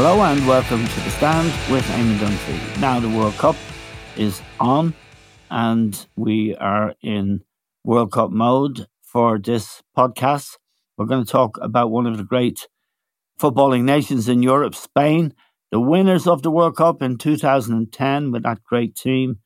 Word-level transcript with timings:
Hello 0.00 0.22
and 0.22 0.46
welcome 0.46 0.86
to 0.86 1.00
the 1.00 1.10
stand 1.10 1.48
with 1.72 1.84
Eamon 1.86 2.18
Dunphy. 2.18 2.80
Now 2.80 3.00
the 3.00 3.08
World 3.08 3.34
Cup 3.34 3.56
is 4.16 4.40
on 4.60 4.94
and 5.50 6.06
we 6.14 6.54
are 6.54 6.94
in 7.02 7.40
World 7.82 8.12
Cup 8.12 8.30
mode 8.30 8.86
for 9.02 9.40
this 9.40 9.82
podcast. 9.98 10.56
We're 10.96 11.06
going 11.06 11.24
to 11.24 11.32
talk 11.32 11.58
about 11.60 11.90
one 11.90 12.06
of 12.06 12.16
the 12.16 12.22
great 12.22 12.68
footballing 13.40 13.82
nations 13.82 14.28
in 14.28 14.40
Europe, 14.40 14.76
Spain, 14.76 15.34
the 15.72 15.80
winners 15.80 16.28
of 16.28 16.42
the 16.42 16.52
World 16.52 16.76
Cup 16.76 17.02
in 17.02 17.18
2010 17.18 18.30
with 18.30 18.44
that 18.44 18.62
great 18.62 18.94
team. 18.94 19.40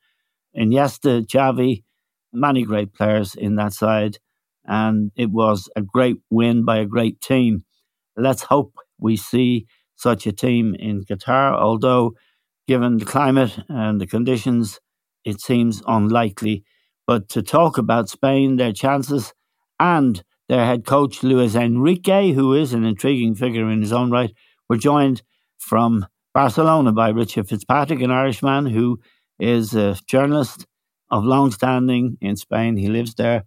Iniesta, 0.55 1.25
Xavi, 1.25 1.83
many 2.31 2.61
great 2.61 2.93
players 2.93 3.33
in 3.33 3.55
that 3.55 3.73
side. 3.73 4.19
And 4.65 5.11
it 5.15 5.31
was 5.31 5.67
a 5.75 5.81
great 5.81 6.17
win 6.29 6.63
by 6.63 6.77
a 6.77 6.85
great 6.85 7.21
team. 7.21 7.65
Let's 8.15 8.43
hope 8.43 8.75
we 8.99 9.17
see 9.17 9.65
such 10.03 10.27
a 10.27 10.31
team 10.33 10.75
in 10.77 11.03
Qatar, 11.05 11.55
although 11.55 12.13
given 12.67 12.97
the 12.97 13.05
climate 13.05 13.57
and 13.69 13.99
the 13.99 14.07
conditions, 14.07 14.79
it 15.25 15.41
seems 15.41 15.81
unlikely. 15.87 16.63
But 17.07 17.29
to 17.29 17.41
talk 17.41 17.77
about 17.77 18.09
Spain, 18.09 18.57
their 18.57 18.73
chances, 18.73 19.33
and 19.79 20.23
their 20.49 20.65
head 20.65 20.85
coach, 20.85 21.23
Luis 21.23 21.55
Enrique, 21.55 22.31
who 22.33 22.53
is 22.53 22.73
an 22.73 22.85
intriguing 22.85 23.35
figure 23.35 23.69
in 23.69 23.81
his 23.81 23.93
own 23.93 24.11
right, 24.11 24.33
we're 24.69 24.77
joined 24.77 25.23
from 25.57 26.05
Barcelona 26.33 26.91
by 26.91 27.09
Richard 27.09 27.47
Fitzpatrick, 27.47 28.01
an 28.01 28.11
Irishman 28.11 28.65
who 28.67 28.99
is 29.39 29.73
a 29.73 29.97
journalist 30.07 30.65
of 31.09 31.23
long 31.23 31.51
standing 31.51 32.17
in 32.21 32.35
Spain. 32.35 32.77
He 32.77 32.87
lives 32.87 33.15
there 33.15 33.43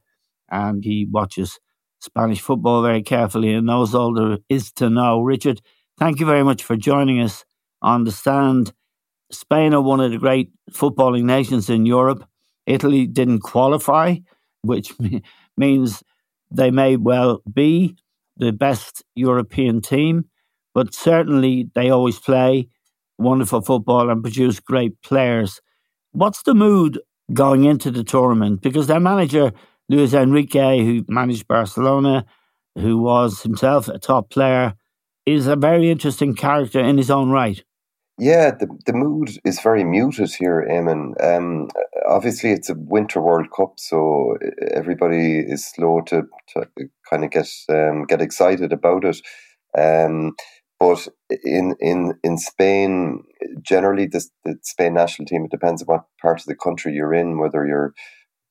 and 0.51 0.85
he 0.85 1.07
watches 1.11 1.59
Spanish 2.01 2.41
football 2.41 2.83
very 2.83 3.03
carefully 3.03 3.53
and 3.55 3.67
knows 3.67 3.95
all 3.95 4.15
there 4.15 4.39
is 4.49 4.73
to 4.73 4.91
know. 4.91 5.21
Richard, 5.21 5.61
Thank 5.99 6.21
you 6.21 6.27
very 6.27 6.45
much 6.45 6.63
for 6.63 6.77
joining 6.77 7.21
us 7.21 7.45
on 7.81 8.05
the 8.05 8.13
stand. 8.13 8.73
Spain 9.31 9.73
are 9.73 9.81
one 9.81 10.01
of 10.01 10.11
the 10.11 10.19
great 10.19 10.51
footballing 10.71 11.25
nations 11.25 11.71
in 11.71 11.87
Europe. 11.87 12.29
Italy 12.67 13.07
didn't 13.07 13.41
qualify, 13.41 14.17
which 14.61 14.93
means 15.57 16.03
they 16.51 16.71
may 16.71 16.97
well 16.97 17.41
be 17.51 17.97
the 18.37 18.53
best 18.53 19.03
European 19.15 19.81
team, 19.81 20.27
but 20.75 20.95
certainly 20.95 21.71
they 21.75 21.89
always 21.89 22.19
play 22.19 22.69
wonderful 23.19 23.63
football 23.63 24.11
and 24.11 24.23
produce 24.23 24.61
great 24.61 25.01
players. 25.01 25.63
What's 26.13 26.43
the 26.43 26.55
mood 26.55 27.01
going 27.33 27.65
into 27.65 27.91
the 27.91 28.05
tournament? 28.05 28.61
Because 28.61 28.87
their 28.87 29.01
manager, 29.01 29.53
Luis 29.89 30.13
Enrique, 30.13 30.85
who 30.85 31.07
managed 31.09 31.49
Barcelona, 31.49 32.27
who 32.75 32.99
was 32.99 33.43
himself 33.43 33.89
a 33.89 33.99
top 33.99 34.29
player, 34.29 34.75
is 35.27 35.47
a 35.47 35.57
very 35.57 35.91
interesting 35.91 36.35
character 36.35 36.81
in 36.81 36.97
his 36.97 37.11
own 37.11 37.31
right. 37.31 37.63
Yeah, 38.19 38.53
the 38.53 38.67
the 38.87 38.95
mood 38.95 39.31
is 39.45 39.61
very 39.61 39.85
muted 39.85 40.35
here, 40.35 40.67
Eamon. 40.71 41.23
Um, 41.23 41.69
obviously, 42.09 42.51
it's 42.51 42.71
a 42.71 42.75
Winter 42.75 43.21
World 43.21 43.49
Cup, 43.55 43.75
so 43.79 44.39
everybody 44.73 45.41
is 45.41 45.67
slow 45.67 46.01
to, 46.07 46.23
to 46.55 46.67
kind 47.11 47.25
of 47.25 47.31
get 47.31 47.49
um, 47.69 48.05
get 48.07 48.23
excited 48.23 48.73
about 48.73 49.05
it. 49.05 49.21
Um, 49.77 50.33
but 50.81 51.07
in 51.45 51.77
in 51.79 52.15
in 52.23 52.39
Spain, 52.39 53.23
generally, 53.61 54.07
the, 54.07 54.25
the 54.47 54.57
Spain 54.63 54.95
national 54.95 55.27
team 55.27 55.45
it 55.45 55.51
depends 55.51 55.83
on 55.83 55.87
what 55.87 56.05
part 56.23 56.41
of 56.41 56.47
the 56.47 56.57
country 56.57 56.95
you're 56.95 57.13
in, 57.13 57.39
whether 57.39 57.67
you're 57.67 57.93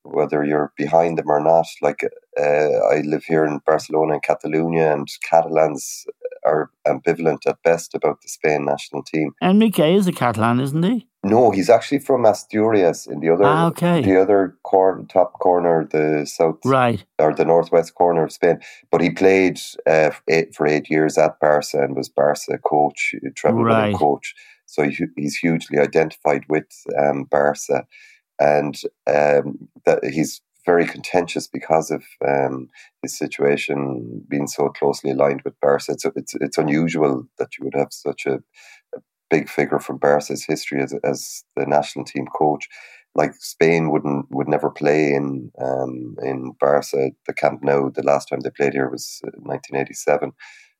whether 0.03 0.43
you're 0.43 0.71
behind 0.77 1.17
them 1.17 1.29
or 1.29 1.39
not. 1.39 1.65
Like 1.81 2.03
uh, 2.39 2.43
I 2.43 3.01
live 3.01 3.23
here 3.25 3.45
in 3.45 3.61
Barcelona 3.65 4.13
and 4.13 4.23
Catalonia, 4.23 4.93
and 4.93 5.07
Catalans 5.27 6.05
are 6.45 6.69
ambivalent 6.87 7.47
at 7.47 7.61
best 7.63 7.95
about 7.95 8.21
the 8.21 8.29
Spain 8.29 8.65
national 8.65 9.03
team. 9.03 9.33
Enrique 9.41 9.95
is 9.95 10.07
a 10.07 10.11
Catalan, 10.11 10.59
isn't 10.59 10.83
he? 10.83 11.07
No, 11.23 11.49
he's 11.49 11.71
actually 11.71 11.99
from 11.99 12.23
Asturias 12.23 13.07
in 13.07 13.19
the 13.19 13.31
other 13.31 13.45
ah, 13.45 13.65
okay. 13.67 14.01
the 14.01 14.21
other 14.21 14.55
corner, 14.61 15.03
top 15.05 15.33
corner, 15.39 15.83
the 15.83 16.23
south 16.25 16.59
right 16.63 17.03
or 17.17 17.33
the 17.33 17.45
northwest 17.45 17.95
corner 17.95 18.23
of 18.23 18.31
Spain. 18.31 18.59
But 18.91 19.01
he 19.01 19.09
played 19.09 19.59
uh, 19.87 20.11
eight, 20.27 20.53
for 20.53 20.67
eight 20.67 20.87
years 20.87 21.17
at 21.17 21.39
Barca 21.39 21.81
and 21.81 21.95
was 21.95 22.09
Barca 22.09 22.59
coach, 22.59 23.15
travel 23.35 23.63
right. 23.63 23.95
coach. 23.95 24.35
So 24.67 24.83
he, 24.83 25.05
he's 25.15 25.37
hugely 25.37 25.79
identified 25.79 26.43
with 26.47 26.67
um, 26.99 27.23
Barca, 27.23 27.87
and 28.39 28.79
um, 29.07 29.67
that 29.85 30.05
he's 30.05 30.41
very 30.65 30.85
contentious 30.85 31.47
because 31.47 31.91
of 31.91 32.03
um, 32.27 32.69
his 33.01 33.17
situation 33.17 34.23
being 34.27 34.47
so 34.47 34.69
closely 34.69 35.11
aligned 35.11 35.41
with 35.43 35.59
Barca. 35.61 35.91
It's, 35.91 36.05
it's, 36.15 36.33
it's 36.35 36.57
unusual 36.57 37.27
that 37.37 37.57
you 37.57 37.65
would 37.65 37.75
have 37.75 37.91
such 37.91 38.25
a, 38.25 38.35
a 38.95 38.99
big 39.29 39.49
figure 39.49 39.79
from 39.79 39.97
Barca's 39.97 40.45
history 40.45 40.81
as, 40.81 40.93
as 41.03 41.43
the 41.55 41.65
national 41.65 42.05
team 42.05 42.25
coach. 42.27 42.67
Like 43.13 43.33
Spain 43.35 43.91
wouldn't 43.91 44.25
would 44.29 44.49
never 44.49 44.69
play 44.69 45.13
in 45.13 45.49
um, 45.61 46.17
in 46.21 46.51
Barca, 46.59 47.11
the 47.25 47.33
Camp 47.33 47.63
Nou. 47.63 47.89
The 47.89 48.03
last 48.03 48.25
time 48.25 48.41
they 48.41 48.49
played 48.49 48.73
here 48.73 48.89
was 48.89 49.21
1987. 49.23 50.33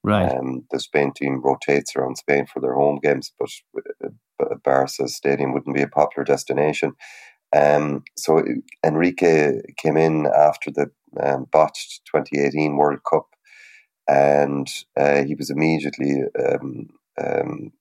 Right. 0.03 0.31
Um, 0.31 0.66
the 0.69 0.79
Spain 0.79 1.13
team 1.16 1.41
rotates 1.41 1.95
around 1.95 2.18
Spain 2.18 2.45
for 2.45 2.59
their 2.59 2.75
home 2.75 3.00
games, 3.01 3.31
but 3.40 3.50
uh, 4.03 4.56
Barca 4.63 5.07
stadium 5.07 5.53
wouldn't 5.53 5.75
be 5.75 5.81
a 5.81 5.88
popular 5.88 6.24
destination. 6.24 6.94
Um, 7.53 8.03
so 8.17 8.44
Enrique 8.85 9.61
came 9.78 9.97
in 9.97 10.28
after 10.28 10.72
the 10.72 10.91
um, 11.22 11.47
botched 11.51 12.01
2018 12.06 12.75
World 12.75 13.00
Cup, 13.09 13.28
and 14.07 14.67
uh, 14.97 15.23
he 15.23 15.35
was 15.35 15.50
immediately 15.50 16.23
um, 16.39 16.89
um 17.17 17.72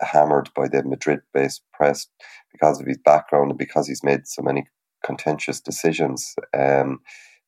hammered 0.00 0.50
by 0.54 0.68
the 0.68 0.82
Madrid-based 0.82 1.62
press 1.72 2.08
because 2.52 2.80
of 2.80 2.86
his 2.86 2.98
background 2.98 3.50
and 3.50 3.58
because 3.58 3.86
he's 3.86 4.02
made 4.02 4.26
so 4.26 4.42
many 4.42 4.66
contentious 5.06 5.60
decisions. 5.60 6.34
Um, 6.52 7.00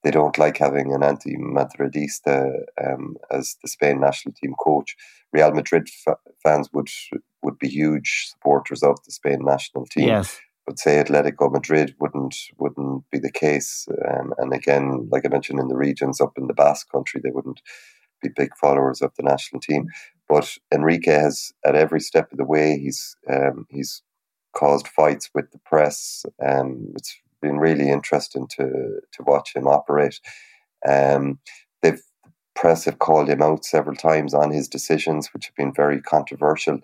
they 0.03 0.11
don't 0.11 0.39
like 0.39 0.57
having 0.57 0.95
an 0.95 1.03
anti-Madridista 1.03 2.63
um, 2.83 3.17
as 3.31 3.57
the 3.63 3.69
Spain 3.69 4.01
national 4.01 4.35
team 4.35 4.55
coach. 4.59 4.97
Real 5.33 5.53
Madrid 5.53 5.89
f- 6.07 6.19
fans 6.43 6.71
would 6.73 6.89
would 7.43 7.59
be 7.59 7.69
huge 7.69 8.29
supporters 8.31 8.83
of 8.83 8.97
the 9.05 9.13
Spain 9.13 9.41
national 9.45 9.87
team. 9.87 10.09
Yes 10.09 10.41
but 10.67 10.79
say 10.79 11.03
Atletico 11.03 11.51
Madrid 11.53 11.95
wouldn't 12.01 12.37
wouldn't 12.59 13.05
be 13.11 13.19
the 13.19 13.33
case. 13.33 13.87
Um, 14.09 14.33
and 14.39 14.53
again, 14.53 15.09
like 15.11 15.25
I 15.27 15.29
mentioned, 15.29 15.61
in 15.61 15.69
the 15.69 15.77
regions 15.77 16.21
up 16.21 16.33
in 16.37 16.47
the 16.47 16.55
Basque 16.55 16.91
Country, 16.91 17.21
they 17.23 17.31
wouldn't 17.31 17.61
be 18.23 18.29
big 18.35 18.51
followers 18.61 19.03
of 19.03 19.13
the 19.17 19.23
national 19.25 19.61
team. 19.61 19.89
But 20.29 20.57
Enrique 20.73 21.13
has, 21.13 21.53
at 21.65 21.75
every 21.75 22.01
step 22.01 22.31
of 22.33 22.39
the 22.39 22.45
way, 22.45 22.79
he's 22.79 23.17
um, 23.31 23.67
he's 23.71 24.03
caused 24.55 24.89
fights 24.89 25.31
with 25.35 25.51
the 25.51 25.59
press. 25.59 26.25
Um, 26.45 26.93
it's 26.97 27.17
been 27.41 27.59
really 27.59 27.91
interesting 27.91 28.47
to 28.57 28.67
to 28.67 29.23
watch 29.27 29.55
him 29.55 29.67
operate. 29.67 30.21
Um, 30.89 31.39
they've 31.83 32.03
press 32.55 32.85
have 32.85 32.99
called 32.99 33.29
him 33.29 33.43
out 33.43 33.65
several 33.65 33.97
times 33.97 34.35
on 34.35 34.51
his 34.51 34.69
decisions, 34.69 35.29
which 35.33 35.47
have 35.47 35.55
been 35.57 35.73
very 35.75 36.01
controversial. 36.01 36.79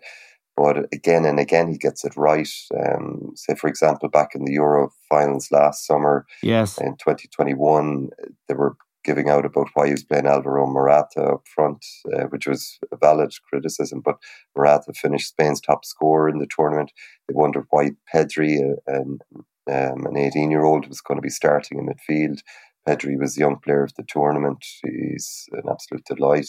But 0.59 0.93
again 0.93 1.25
and 1.25 1.39
again, 1.39 1.71
he 1.71 1.79
gets 1.79 2.05
it 2.05 2.17
right. 2.17 2.49
Um, 2.77 3.31
say, 3.37 3.55
for 3.55 3.69
example, 3.69 4.09
back 4.09 4.35
in 4.35 4.45
the 4.45 4.55
Euro 4.55 4.91
finals 5.09 5.53
last 5.53 5.87
summer, 5.87 6.27
yes, 6.43 6.79
in 6.79 6.97
2021, 6.97 8.11
they 8.49 8.55
were 8.55 8.77
giving 9.05 9.29
out 9.31 9.47
about 9.47 9.69
why 9.75 9.87
he 9.87 9.93
was 9.93 10.03
playing 10.03 10.27
Alvaro 10.27 10.67
Morata 10.67 11.23
up 11.23 11.47
front, 11.55 11.87
uh, 12.13 12.25
which 12.25 12.49
was 12.49 12.81
a 12.91 12.97
valid 12.97 13.33
criticism. 13.49 14.03
But 14.05 14.17
Morata 14.57 14.93
finished 14.93 15.29
Spain's 15.29 15.61
top 15.61 15.85
scorer 15.85 16.29
in 16.29 16.41
the 16.41 16.49
tournament. 16.51 16.91
They 17.29 17.35
wondered 17.35 17.67
why 17.71 17.91
Pedri, 18.13 18.59
uh, 18.93 18.99
um, 18.99 20.07
an 20.07 20.17
18 20.17 20.51
year 20.51 20.65
old, 20.65 20.89
was 20.89 21.01
going 21.01 21.19
to 21.19 21.23
be 21.23 21.31
starting 21.31 21.79
in 21.79 21.87
midfield. 21.87 22.41
Pedri 22.87 23.17
was 23.17 23.37
the 23.37 23.41
young 23.41 23.61
player 23.61 23.85
of 23.85 23.95
the 23.95 24.05
tournament. 24.09 24.65
He's 24.83 25.45
an 25.53 25.71
absolute 25.71 26.05
delight. 26.05 26.49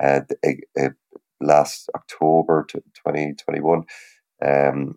Uh, 0.00 0.22
uh, 0.44 0.88
last 1.40 1.90
October 1.94 2.66
2021, 2.70 3.84
um, 4.44 4.96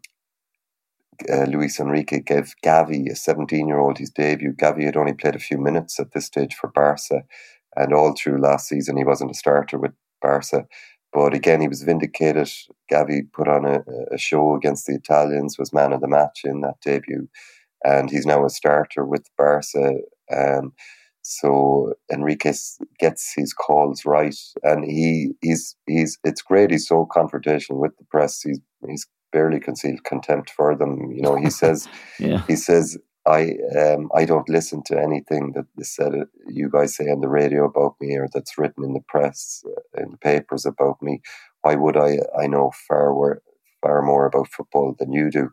uh, 1.29 1.43
Luis 1.45 1.79
Enrique 1.79 2.19
gave 2.19 2.55
Gavi, 2.63 3.09
a 3.11 3.15
17 3.15 3.67
year 3.67 3.79
old, 3.79 3.97
his 3.97 4.09
debut. 4.09 4.53
Gavi 4.53 4.85
had 4.85 4.97
only 4.97 5.13
played 5.13 5.35
a 5.35 5.39
few 5.39 5.57
minutes 5.57 5.99
at 5.99 6.11
this 6.13 6.25
stage 6.25 6.55
for 6.55 6.69
Barca, 6.69 7.23
and 7.75 7.93
all 7.93 8.13
through 8.13 8.41
last 8.41 8.67
season, 8.67 8.97
he 8.97 9.03
wasn't 9.03 9.31
a 9.31 9.35
starter 9.35 9.77
with 9.77 9.91
Barca. 10.21 10.65
But 11.13 11.33
again, 11.33 11.61
he 11.61 11.67
was 11.67 11.83
vindicated. 11.83 12.49
Gavi 12.91 13.31
put 13.33 13.47
on 13.47 13.65
a, 13.65 13.83
a 14.11 14.17
show 14.17 14.55
against 14.55 14.87
the 14.87 14.95
Italians, 14.95 15.57
was 15.59 15.73
man 15.73 15.94
of 15.94 16.01
the 16.01 16.07
match 16.07 16.41
in 16.44 16.61
that 16.61 16.79
debut, 16.81 17.27
and 17.83 18.09
he's 18.09 18.25
now 18.25 18.45
a 18.45 18.49
starter 18.49 19.05
with 19.05 19.29
Barca. 19.37 19.95
Um, 20.35 20.73
so 21.21 21.94
Enrique 22.12 22.53
gets 23.00 23.33
his 23.35 23.53
calls 23.53 24.06
right, 24.06 24.35
and 24.63 24.83
he 24.85 25.31
he's 25.41 25.75
he's 25.88 26.18
it's 26.23 26.41
great. 26.41 26.71
He's 26.71 26.88
so 26.88 27.07
confrontational 27.15 27.79
with 27.79 27.95
the 27.97 28.06
press. 28.06 28.41
He's 28.41 28.59
he's 28.88 29.07
barely 29.31 29.59
concealed 29.59 30.03
contempt 30.03 30.50
for 30.50 30.75
them. 30.75 31.12
You 31.12 31.21
know, 31.21 31.35
he 31.35 31.50
says, 31.62 31.88
yeah. 32.19 32.44
he 32.47 32.56
says, 32.56 32.97
I 33.27 33.56
um, 33.77 34.09
I 34.15 34.25
don't 34.25 34.50
listen 34.50 34.81
to 34.88 35.00
anything 35.00 35.53
that 35.53 35.65
is 35.77 35.94
said 35.94 36.13
you 36.47 36.69
guys 36.69 36.95
say 36.95 37.06
on 37.06 37.21
the 37.21 37.29
radio 37.29 37.65
about 37.65 37.95
me 38.01 38.15
or 38.15 38.27
that's 38.33 38.57
written 38.57 38.83
in 38.83 38.94
the 38.94 39.03
press 39.07 39.63
uh, 39.65 40.01
in 40.01 40.12
the 40.12 40.18
papers 40.18 40.65
about 40.65 41.01
me. 41.01 41.21
Why 41.62 41.75
would 41.75 41.97
I? 41.97 42.18
I 42.39 42.47
know 42.47 42.71
far 42.88 43.41
far 43.81 44.01
more 44.01 44.25
about 44.25 44.47
football 44.47 44.95
than 44.97 45.12
you 45.12 45.29
do. 45.29 45.51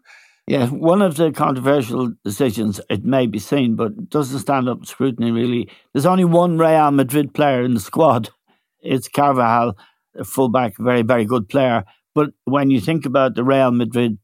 Yeah, 0.48 0.68
one 0.68 1.02
of 1.02 1.16
the 1.16 1.30
controversial 1.30 2.14
decisions, 2.24 2.80
it 2.88 3.04
may 3.04 3.26
be 3.26 3.38
seen, 3.38 3.76
but 3.76 4.08
doesn't 4.08 4.38
stand 4.38 4.66
up 4.66 4.80
to 4.80 4.86
scrutiny 4.86 5.30
really. 5.30 5.68
There's 5.92 6.06
only 6.06 6.24
one 6.24 6.56
Real 6.56 6.90
Madrid 6.90 7.34
player 7.34 7.62
in 7.62 7.74
the 7.74 7.80
squad. 7.80 8.30
It's 8.80 9.08
Carvajal, 9.08 9.76
a 10.16 10.24
fullback, 10.24 10.74
very, 10.78 11.02
very 11.02 11.24
good 11.26 11.48
player. 11.48 11.84
But 12.14 12.30
when 12.44 12.70
you 12.70 12.80
think 12.80 13.04
about 13.04 13.34
the 13.34 13.44
Real 13.44 13.72
Madrid 13.72 14.18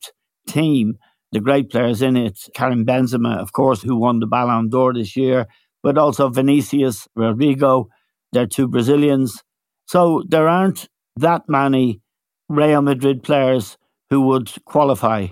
team, 0.47 0.95
the 1.33 1.41
great 1.41 1.71
players 1.71 2.01
in 2.01 2.17
it, 2.17 2.39
Karim 2.55 2.87
Benzema, 2.87 3.37
of 3.39 3.53
course, 3.53 3.83
who 3.83 3.97
won 3.97 4.21
the 4.21 4.27
Ballon 4.27 4.71
d'Or 4.71 4.95
this 4.95 5.17
year, 5.17 5.47
but 5.83 5.99
also 5.99 6.29
Vinicius, 6.31 7.07
Rodrygo, 7.19 7.87
they're 8.33 8.47
two 8.47 8.69
Brazilians. 8.69 9.43
So 9.87 10.23
there 10.29 10.49
aren't 10.49 10.89
that 11.17 11.43
many 11.49 12.01
Real 12.49 12.81
Madrid 12.81 13.25
players 13.25 13.77
who 14.09 14.21
would 14.23 14.53
qualify. 14.65 15.27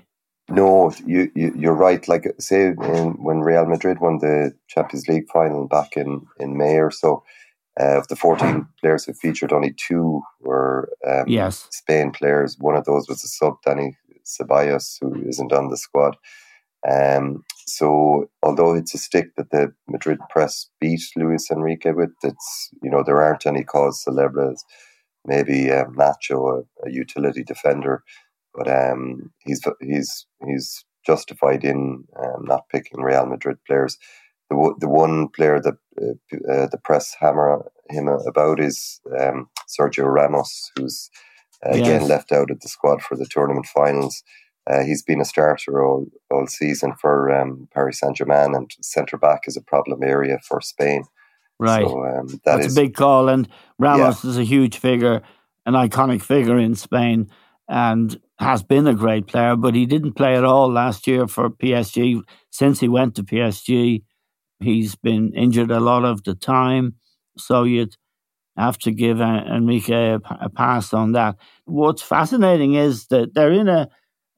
No, 0.52 0.92
you, 1.06 1.30
you 1.34 1.70
are 1.70 1.74
right. 1.74 2.06
Like 2.08 2.26
say 2.38 2.66
in, 2.66 3.14
when 3.22 3.40
Real 3.40 3.66
Madrid 3.66 4.00
won 4.00 4.18
the 4.18 4.52
Champions 4.68 5.08
League 5.08 5.26
final 5.32 5.66
back 5.66 5.96
in 5.96 6.26
in 6.38 6.56
May 6.56 6.76
or 6.76 6.90
so, 6.90 7.24
uh, 7.80 7.98
of 7.98 8.08
the 8.08 8.16
14 8.16 8.66
players 8.80 9.04
who 9.04 9.14
featured, 9.14 9.52
only 9.52 9.72
two 9.72 10.20
were 10.40 10.90
um, 11.08 11.24
yes. 11.26 11.68
Spain 11.70 12.10
players. 12.10 12.56
One 12.58 12.76
of 12.76 12.84
those 12.84 13.08
was 13.08 13.24
a 13.24 13.28
sub, 13.28 13.54
Dani 13.66 13.94
Ceballos, 14.24 14.98
who 15.00 15.26
isn't 15.26 15.52
on 15.52 15.68
the 15.68 15.76
squad. 15.76 16.16
Um, 16.88 17.44
so, 17.66 18.28
although 18.42 18.74
it's 18.74 18.94
a 18.94 18.98
stick 18.98 19.36
that 19.36 19.50
the 19.50 19.72
Madrid 19.88 20.18
press 20.30 20.68
beat 20.80 21.02
Luis 21.16 21.50
Enrique 21.50 21.92
with, 21.92 22.10
it's 22.22 22.70
you 22.82 22.90
know 22.90 23.02
there 23.04 23.22
aren't 23.22 23.46
any 23.46 23.62
cause 23.64 24.02
celebres. 24.02 24.64
Maybe 25.24 25.70
um, 25.70 25.94
Nacho, 25.94 26.64
a, 26.84 26.88
a, 26.88 26.90
utility 26.90 27.44
defender, 27.44 28.02
but 28.54 28.68
um, 28.68 29.32
he's 29.38 29.60
he's 29.80 30.26
he's 30.46 30.84
justified 31.04 31.64
in 31.64 32.04
um, 32.16 32.44
not 32.44 32.68
picking 32.70 33.00
Real 33.00 33.26
Madrid 33.26 33.58
players 33.66 33.98
the 34.52 34.74
the 34.78 34.88
one 34.88 35.28
player 35.28 35.60
that 35.60 35.74
uh, 36.00 36.52
uh, 36.52 36.66
the 36.68 36.78
press 36.82 37.14
hammer 37.18 37.64
him 37.90 38.08
about 38.08 38.60
is 38.60 39.00
um, 39.18 39.48
Sergio 39.68 40.04
Ramos, 40.04 40.70
who's 40.76 41.10
uh, 41.66 41.70
again 41.70 42.02
yes. 42.02 42.08
left 42.08 42.32
out 42.32 42.50
of 42.50 42.60
the 42.60 42.68
squad 42.68 43.02
for 43.02 43.16
the 43.16 43.26
tournament 43.26 43.66
finals. 43.66 44.22
Uh, 44.70 44.82
he's 44.84 45.02
been 45.02 45.20
a 45.20 45.24
starter 45.24 45.84
all, 45.84 46.06
all 46.30 46.46
season 46.46 46.94
for 47.00 47.32
um, 47.32 47.68
Paris 47.74 47.98
Saint 47.98 48.16
Germain, 48.16 48.54
and 48.54 48.70
centre 48.80 49.18
back 49.18 49.42
is 49.46 49.56
a 49.56 49.62
problem 49.62 50.04
area 50.04 50.38
for 50.46 50.60
Spain. 50.60 51.04
Right, 51.58 51.84
so, 51.84 52.04
um, 52.04 52.26
that 52.28 52.40
that's 52.44 52.66
is, 52.66 52.76
a 52.76 52.80
big 52.80 52.94
call, 52.94 53.28
and 53.28 53.48
Ramos 53.78 54.22
yeah. 54.22 54.30
is 54.30 54.38
a 54.38 54.44
huge 54.44 54.78
figure, 54.78 55.22
an 55.66 55.74
iconic 55.74 56.22
figure 56.22 56.58
in 56.58 56.76
Spain, 56.76 57.28
and 57.68 58.20
has 58.38 58.62
been 58.62 58.86
a 58.86 58.94
great 58.94 59.26
player. 59.26 59.56
But 59.56 59.74
he 59.74 59.86
didn't 59.86 60.14
play 60.14 60.36
at 60.36 60.44
all 60.44 60.70
last 60.72 61.06
year 61.06 61.26
for 61.26 61.50
PSG. 61.50 62.22
Since 62.50 62.80
he 62.80 62.88
went 62.88 63.14
to 63.16 63.22
PSG, 63.22 64.02
He's 64.62 64.94
been 64.94 65.32
injured 65.34 65.70
a 65.70 65.80
lot 65.80 66.04
of 66.04 66.22
the 66.24 66.34
time, 66.34 66.94
so 67.36 67.64
you'd 67.64 67.96
have 68.56 68.78
to 68.78 68.92
give 68.92 69.20
Enrique 69.20 70.12
a, 70.12 70.20
a 70.40 70.48
pass 70.48 70.92
on 70.92 71.12
that. 71.12 71.36
What's 71.64 72.02
fascinating 72.02 72.74
is 72.74 73.06
that 73.06 73.34
they're 73.34 73.52
in 73.52 73.68
a, 73.68 73.88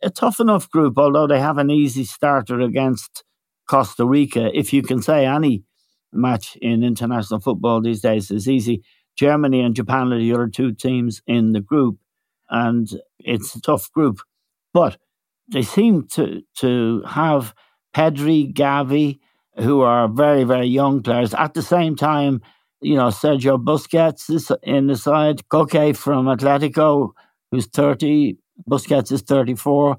a 0.02 0.10
tough 0.10 0.40
enough 0.40 0.70
group, 0.70 0.94
although 0.96 1.26
they 1.26 1.40
have 1.40 1.58
an 1.58 1.70
easy 1.70 2.04
starter 2.04 2.60
against 2.60 3.24
Costa 3.68 4.06
Rica. 4.06 4.50
If 4.54 4.72
you 4.72 4.82
can 4.82 5.02
say 5.02 5.26
any 5.26 5.64
match 6.12 6.56
in 6.62 6.84
international 6.84 7.40
football 7.40 7.80
these 7.80 8.00
days 8.00 8.30
is 8.30 8.48
easy. 8.48 8.82
Germany 9.16 9.60
and 9.60 9.76
Japan 9.76 10.12
are 10.12 10.18
the 10.18 10.32
other 10.32 10.48
two 10.48 10.72
teams 10.72 11.22
in 11.26 11.52
the 11.52 11.60
group, 11.60 11.98
and 12.50 12.88
it's 13.18 13.54
a 13.54 13.60
tough 13.60 13.90
group. 13.92 14.18
But 14.72 14.98
they 15.52 15.62
seem 15.62 16.06
to 16.08 16.42
to 16.56 17.02
have 17.06 17.54
Pedri, 17.94 18.52
Gavi, 18.52 19.20
who 19.56 19.82
are 19.82 20.08
very, 20.08 20.44
very 20.44 20.66
young 20.66 21.02
players. 21.02 21.34
At 21.34 21.54
the 21.54 21.62
same 21.62 21.96
time, 21.96 22.42
you 22.80 22.96
know, 22.96 23.08
Sergio 23.08 23.62
Busquets 23.62 24.30
is 24.30 24.50
in 24.62 24.88
the 24.88 24.96
side, 24.96 25.42
Koke 25.48 25.96
from 25.96 26.26
Atletico, 26.26 27.10
who's 27.50 27.66
30, 27.66 28.36
Busquets 28.68 29.12
is 29.12 29.22
34. 29.22 29.96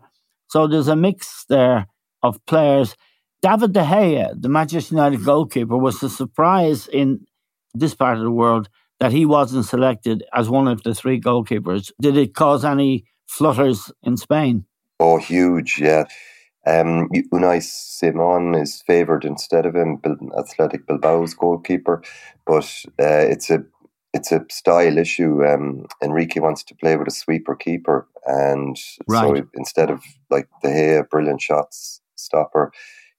So 0.49 0.67
there's 0.67 0.87
a 0.87 0.95
mix 0.95 1.45
there 1.49 1.87
of 2.21 2.45
players. 2.45 2.95
David 3.41 3.73
De 3.73 3.81
Gea, 3.81 4.33
the 4.39 4.49
Manchester 4.49 4.95
United 4.95 5.23
goalkeeper, 5.23 5.77
was 5.77 6.01
a 6.03 6.09
surprise 6.09 6.87
in 6.87 7.25
this 7.73 7.93
part 7.93 8.17
of 8.17 8.23
the 8.23 8.31
world 8.31 8.69
that 9.05 9.11
he 9.11 9.23
wasn't 9.23 9.63
selected 9.63 10.23
as 10.33 10.49
one 10.49 10.67
of 10.67 10.81
the 10.81 10.95
three 10.95 11.21
goalkeepers. 11.21 11.91
Did 12.01 12.17
it 12.17 12.33
cause 12.33 12.65
any 12.65 13.05
flutters 13.27 13.91
in 14.01 14.17
Spain? 14.17 14.65
Oh, 14.99 15.19
huge, 15.19 15.77
yeah. 15.79 16.05
Um, 16.65 17.07
Unai 17.31 17.61
Simon 17.61 18.55
is 18.55 18.81
favoured 18.87 19.23
instead 19.23 19.67
of 19.67 19.75
him, 19.75 20.01
Athletic 20.35 20.87
Bilbao's 20.87 21.35
goalkeeper, 21.35 22.01
but 22.47 22.65
uh, 22.99 23.25
it's 23.29 23.51
a 23.51 23.63
it's 24.15 24.31
a 24.31 24.43
style 24.49 24.97
issue. 24.97 25.45
Um, 25.45 25.85
Enrique 26.01 26.39
wants 26.39 26.63
to 26.63 26.75
play 26.75 26.97
with 26.97 27.07
a 27.07 27.11
sweeper 27.11 27.55
keeper, 27.55 28.07
and 28.25 28.75
right. 29.07 29.37
so 29.37 29.47
instead 29.53 29.91
of 29.91 30.01
like 30.31 30.49
De 30.63 30.69
Gea, 30.69 31.07
brilliant 31.07 31.41
shots 31.41 32.01
stopper, 32.15 32.71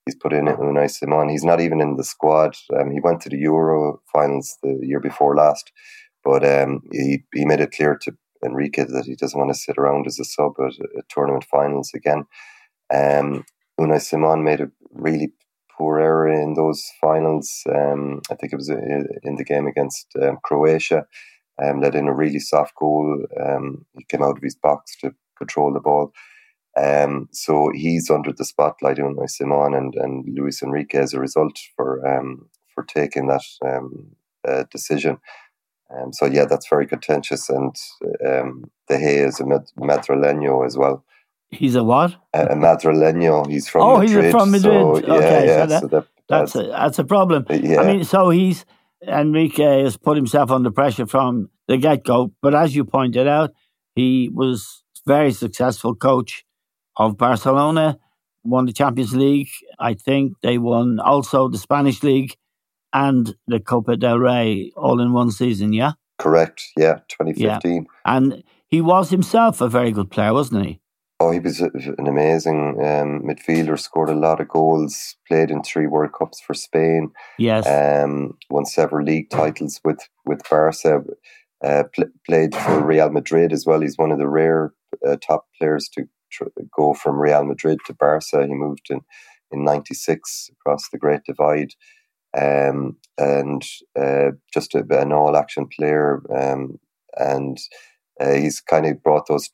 he's 0.07 0.15
put 0.15 0.33
in 0.33 0.47
Unai 0.47 0.91
Simon. 0.91 1.29
He's 1.29 1.45
not 1.45 1.61
even 1.61 1.81
in 1.81 1.97
the 1.97 2.05
squad. 2.05 2.57
Um, 2.79 2.91
he 2.91 3.01
went 3.01 3.21
to 3.23 3.29
the 3.29 3.39
Euro 3.39 4.01
finals 4.13 4.57
the 4.63 4.79
year 4.81 5.01
before 5.01 5.37
last, 5.37 5.73
but 6.25 6.45
um, 6.45 6.81
he 6.93 7.25
he 7.35 7.45
made 7.45 7.61
it 7.61 7.73
clear 7.73 7.99
to 8.03 8.13
Enrique 8.45 8.85
that 8.85 9.05
he 9.05 9.17
doesn't 9.17 9.39
want 9.39 9.53
to 9.53 9.59
sit 9.59 9.77
around 9.77 10.07
as 10.07 10.19
a 10.19 10.25
sub 10.25 10.53
at, 10.61 10.73
at 10.97 11.09
tournament 11.09 11.45
finals 11.51 11.91
again. 11.95 12.25
Um, 12.95 13.45
Unai 13.79 14.01
Simon 14.01 14.45
made 14.45 14.61
a 14.61 14.71
really 14.93 15.33
poor 15.77 15.99
error 15.99 16.29
in 16.29 16.55
those 16.55 16.83
finals. 17.01 17.63
Um, 17.69 18.23
I 18.31 18.35
think 18.37 18.53
it 18.53 18.57
was 18.57 18.71
uh, 18.71 18.77
in 19.23 19.37
the 19.37 19.45
game 19.45 19.67
against 19.67 20.07
um, 20.23 20.39
Croatia. 20.43 21.05
Um, 21.63 21.81
let 21.81 21.95
in 21.95 22.07
a 22.07 22.15
really 22.15 22.39
soft 22.39 22.75
goal. 22.77 23.25
Um, 23.45 23.87
he 23.97 24.05
came 24.05 24.23
out 24.23 24.37
of 24.37 24.43
his 24.43 24.55
box 24.55 24.97
to 25.01 25.15
control 25.39 25.73
the 25.73 25.81
ball. 25.81 26.13
Um, 26.77 27.29
so 27.33 27.71
he's 27.75 28.11
under 28.11 28.33
the 28.33 28.45
spotlight, 28.45 28.99
Unai 28.99 29.31
Simon 29.31 29.75
and, 29.75 29.95
and 29.95 30.27
Luis 30.37 30.63
Enrique 30.63 30.99
as 30.99 31.15
a 31.15 31.21
result 31.21 31.59
for 31.75 32.07
um, 32.07 32.49
for 32.75 32.85
taking 32.85 33.29
that 33.29 33.43
um, 33.65 34.09
uh, 34.47 34.65
decision. 34.71 35.19
Um, 35.91 36.13
so 36.13 36.27
yeah, 36.27 36.45
that's 36.45 36.69
very 36.69 36.87
contentious, 36.87 37.49
and 37.49 37.75
um, 38.27 38.65
De 38.89 38.99
Gea 38.99 39.27
is 39.27 39.41
a 39.41 39.45
Madrileño 39.45 40.67
as 40.67 40.77
well. 40.77 41.05
He's 41.49 41.77
a 41.77 41.85
what? 41.85 42.17
A, 42.35 42.55
Madrileño. 42.57 43.49
He's 43.49 43.69
from 43.69 43.83
oh, 43.83 43.99
Madrid. 43.99 44.25
he's 44.25 44.33
from 44.33 44.51
Madrid. 44.51 44.63
So, 44.65 44.99
yeah, 44.99 45.13
okay, 45.15 45.47
yeah, 45.47 45.63
so, 45.63 45.67
that, 45.67 45.81
so 45.81 45.87
that, 45.87 46.07
that's, 46.29 46.53
that's, 46.53 46.55
a, 46.57 46.69
that's 46.69 46.99
a 46.99 47.05
problem. 47.05 47.47
Yeah. 47.49 47.81
I 47.81 47.87
mean, 47.87 48.05
so 48.05 48.31
he's 48.31 48.67
Enrique 49.07 49.83
has 49.83 49.97
put 49.97 50.17
himself 50.17 50.51
under 50.51 50.71
pressure 50.71 51.07
from 51.07 51.51
the 51.69 51.77
get 51.77 52.05
go. 52.05 52.33
But 52.43 52.55
as 52.55 52.75
you 52.75 52.85
pointed 52.85 53.29
out, 53.29 53.53
he 53.95 54.29
was 54.33 54.83
very 55.07 55.33
successful 55.33 55.95
coach 55.95 56.45
of 56.97 57.17
Barcelona, 57.17 57.99
won 58.45 58.67
the 58.67 58.73
Champions 58.73 59.15
League. 59.15 59.49
I 59.79 59.95
think 59.95 60.35
they 60.43 60.59
won 60.59 60.99
also 61.01 61.49
the 61.49 61.59
Spanish 61.59 62.03
League. 62.03 62.37
and 62.93 63.35
the 63.47 63.61
Copa 63.61 63.97
del 63.97 64.19
Rey 64.19 64.73
all 64.77 65.01
in 65.01 65.13
one 65.13 65.31
season, 65.31 65.73
yeah? 65.75 65.93
Correct, 66.19 66.63
yeah, 66.79 67.01
2015. 67.09 67.75
Yeah. 67.75 67.81
And 68.07 68.43
he 68.69 68.81
was 68.81 69.11
himself 69.11 69.61
a 69.61 69.69
very 69.69 69.93
good 69.93 70.11
player, 70.11 70.33
wasn't 70.33 70.65
he? 70.67 70.81
Oh, 71.21 71.31
he 71.31 71.41
was 71.41 71.61
an 71.61 72.07
amazing 72.07 72.77
um, 72.81 73.23
midfielder. 73.23 73.79
Scored 73.79 74.09
a 74.11 74.15
lot 74.15 74.41
of 74.41 74.49
goals. 74.49 75.17
Played 75.29 75.51
in 75.51 75.63
three 75.63 75.87
World 75.87 76.13
Cups 76.13 76.41
for 76.41 76.55
Spain. 76.55 77.11
Yes. 77.39 77.67
Um, 77.67 78.37
won 78.51 78.65
several 78.67 79.05
league 79.05 79.31
titles 79.31 79.81
with 79.85 80.01
with 80.25 80.41
Barca. 80.49 81.03
Uh, 81.65 81.85
pl- 81.95 82.13
played 82.27 82.55
for 82.55 82.83
Real 82.85 83.11
Madrid 83.11 83.53
as 83.53 83.65
well. 83.67 83.81
He's 83.81 83.97
one 83.99 84.13
of 84.13 84.19
the 84.19 84.29
rare 84.29 84.73
uh, 85.07 85.17
top 85.27 85.47
players 85.59 85.89
to 85.95 86.07
tr- 86.37 86.63
go 86.75 86.95
from 86.95 87.19
Real 87.19 87.45
Madrid 87.45 87.79
to 87.87 87.95
Barca. 87.95 88.47
He 88.47 88.55
moved 88.55 88.87
in 88.91 89.01
in 89.53 89.65
'96 89.65 90.51
across 90.53 90.89
the 90.89 90.99
Great 90.99 91.23
Divide, 91.25 91.73
um, 92.37 92.97
and 93.19 93.63
uh, 93.99 94.33
just 94.53 94.75
a, 94.75 94.85
an 94.91 95.13
all-action 95.13 95.69
player. 95.69 96.23
Um, 96.35 96.79
and 97.17 97.59
uh, 98.21 98.35
he's 98.35 98.61
kind 98.61 98.87
of 98.87 99.03
brought 99.03 99.27
those 99.29 99.49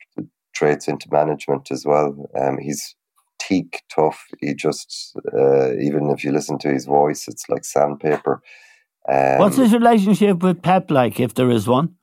traits 0.53 0.87
into 0.87 1.07
management 1.11 1.71
as 1.71 1.85
well. 1.85 2.29
Um, 2.39 2.57
he's 2.57 2.95
teak 3.39 3.81
tough. 3.93 4.25
He 4.39 4.53
just 4.53 5.15
uh, 5.33 5.73
even 5.73 6.09
if 6.09 6.23
you 6.23 6.31
listen 6.31 6.57
to 6.59 6.73
his 6.73 6.85
voice, 6.85 7.27
it's 7.27 7.49
like 7.49 7.65
sandpaper. 7.65 8.41
Um, 9.09 9.39
What's 9.39 9.57
his 9.57 9.73
relationship 9.73 10.41
with 10.41 10.61
Pep 10.61 10.89
like, 10.89 11.19
if 11.19 11.33
there 11.33 11.49
is 11.49 11.67
one? 11.67 11.95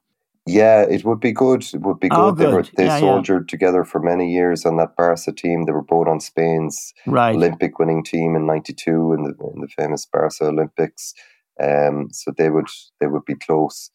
Yeah, 0.52 0.82
it 0.82 1.04
would 1.04 1.20
be 1.20 1.32
good. 1.32 1.64
It 1.72 1.80
would 1.82 2.00
be 2.00 2.08
good. 2.08 2.18
Oh, 2.18 2.32
good. 2.32 2.46
They 2.46 2.52
were 2.52 2.66
they 2.76 2.86
yeah, 2.86 3.00
soldiered 3.00 3.44
yeah. 3.46 3.50
together 3.50 3.84
for 3.84 4.00
many 4.00 4.32
years 4.32 4.66
on 4.66 4.76
that 4.76 4.96
Barca 4.96 5.32
team. 5.32 5.64
They 5.64 5.72
were 5.72 5.82
both 5.82 6.08
on 6.08 6.20
Spain's 6.20 6.92
right. 7.06 7.34
Olympic 7.34 7.78
winning 7.78 8.02
team 8.04 8.36
in 8.36 8.46
'92 8.46 9.14
in 9.14 9.22
the 9.24 9.34
in 9.54 9.60
the 9.60 9.68
famous 9.68 10.06
Barca 10.06 10.44
Olympics. 10.44 11.14
Um, 11.62 12.08
so 12.12 12.32
they 12.36 12.50
would 12.50 12.68
they 13.00 13.06
would 13.06 13.24
be 13.24 13.34
close. 13.34 13.90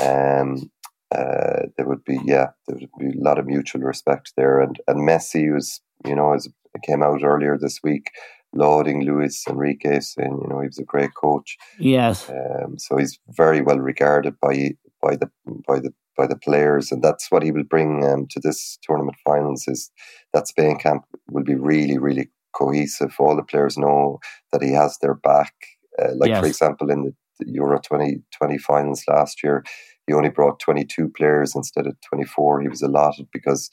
Um, 0.00 0.70
uh, 1.14 1.66
there 1.76 1.86
would 1.86 2.04
be 2.04 2.18
yeah, 2.24 2.48
there 2.66 2.78
would 2.78 2.90
be 2.98 3.18
a 3.18 3.22
lot 3.22 3.38
of 3.38 3.46
mutual 3.46 3.82
respect 3.82 4.32
there. 4.36 4.60
And 4.60 4.80
and 4.88 5.08
Messi 5.08 5.52
was 5.52 5.80
you 6.06 6.14
know 6.14 6.34
as 6.34 6.46
it 6.46 6.82
came 6.82 7.02
out 7.02 7.22
earlier 7.22 7.56
this 7.56 7.80
week, 7.82 8.10
lauding 8.52 9.04
Luis 9.04 9.44
Enrique, 9.48 10.00
saying 10.00 10.38
you 10.42 10.48
know 10.48 10.60
he 10.60 10.66
was 10.66 10.78
a 10.78 10.84
great 10.84 11.14
coach. 11.14 11.56
Yes. 11.78 12.28
Um, 12.28 12.78
so 12.78 12.96
he's 12.96 13.18
very 13.28 13.60
well 13.60 13.78
regarded 13.78 14.38
by 14.40 14.74
by 15.04 15.16
the 15.16 15.30
by 15.68 15.78
the 15.78 15.92
by 16.16 16.26
the 16.26 16.36
players, 16.36 16.90
and 16.90 17.02
that's 17.02 17.30
what 17.30 17.42
he 17.42 17.52
will 17.52 17.64
bring 17.64 18.04
um, 18.04 18.26
to 18.30 18.40
this 18.40 18.78
tournament 18.82 19.16
finals. 19.24 19.68
Is 19.68 19.90
that 20.32 20.48
Spain 20.48 20.78
camp 20.78 21.04
will 21.28 21.44
be 21.44 21.54
really 21.54 21.98
really 21.98 22.30
cohesive. 22.54 23.14
All 23.18 23.36
the 23.36 23.42
players 23.42 23.76
know 23.76 24.18
that 24.52 24.62
he 24.62 24.72
has 24.72 24.98
their 24.98 25.14
back. 25.14 25.54
Uh, 26.00 26.14
like 26.16 26.30
yes. 26.30 26.40
for 26.40 26.46
example, 26.46 26.90
in 26.90 27.02
the, 27.04 27.14
Euro 27.46 27.78
2020 27.78 28.58
finals 28.58 29.04
last 29.08 29.42
year, 29.42 29.64
he 30.06 30.14
only 30.14 30.30
brought 30.30 30.60
22 30.60 31.08
players 31.16 31.54
instead 31.54 31.86
of 31.86 31.96
24 32.08 32.60
he 32.60 32.68
was 32.68 32.80
allotted 32.80 33.26
because 33.32 33.70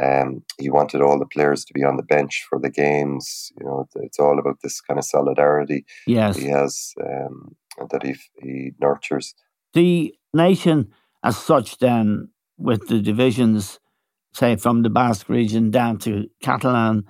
um, 0.00 0.42
he 0.58 0.70
wanted 0.70 1.02
all 1.02 1.18
the 1.18 1.26
players 1.26 1.64
to 1.64 1.74
be 1.74 1.82
on 1.82 1.96
the 1.96 2.04
bench 2.04 2.46
for 2.48 2.58
the 2.60 2.70
games. 2.70 3.52
You 3.58 3.66
know, 3.66 3.88
it's 3.96 4.20
all 4.20 4.38
about 4.38 4.58
this 4.62 4.80
kind 4.80 4.98
of 4.98 5.04
solidarity 5.04 5.84
yes. 6.06 6.36
he 6.36 6.46
has 6.46 6.94
um, 7.04 7.56
that 7.90 8.02
he, 8.04 8.14
he 8.40 8.70
nurtures. 8.80 9.34
The 9.74 10.14
nation, 10.34 10.92
as 11.22 11.36
such, 11.36 11.78
then, 11.78 12.28
with 12.58 12.88
the 12.88 13.00
divisions, 13.00 13.78
say 14.32 14.56
from 14.56 14.82
the 14.82 14.90
Basque 14.90 15.28
region 15.28 15.70
down 15.70 15.98
to 15.98 16.28
Catalan, 16.42 17.04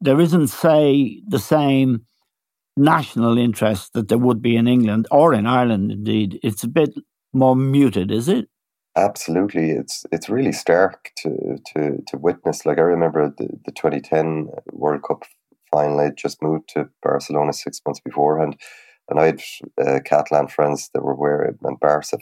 there 0.00 0.20
isn't, 0.20 0.48
say, 0.48 1.22
the 1.26 1.38
same 1.38 2.06
national 2.76 3.36
interest 3.36 3.92
that 3.92 4.08
there 4.08 4.18
would 4.18 4.40
be 4.40 4.56
in 4.56 4.68
England 4.68 5.06
or 5.10 5.34
in 5.34 5.46
Ireland, 5.46 5.90
indeed. 5.90 6.38
It's 6.42 6.62
a 6.62 6.68
bit 6.68 6.94
more 7.32 7.56
muted, 7.56 8.10
is 8.10 8.28
it? 8.28 8.48
Absolutely, 8.96 9.70
it's 9.70 10.04
it's 10.10 10.28
really 10.28 10.52
stark 10.52 11.10
to 11.18 11.58
to 11.66 12.02
to 12.06 12.18
witness. 12.18 12.66
Like 12.66 12.78
I 12.78 12.82
remember 12.82 13.32
the, 13.36 13.48
the 13.64 13.70
2010 13.72 14.48
World 14.72 15.02
Cup 15.06 15.24
final. 15.70 16.00
I 16.00 16.10
just 16.10 16.42
moved 16.42 16.70
to 16.70 16.88
Barcelona 17.02 17.52
six 17.52 17.80
months 17.86 18.00
beforehand, 18.00 18.56
and 19.08 19.20
I 19.20 19.26
had 19.26 19.42
uh, 19.80 20.00
Catalan 20.04 20.48
friends 20.48 20.90
that 20.94 21.04
were 21.04 21.14
wearing 21.14 21.58
and 21.62 21.78
Barca 21.78 22.18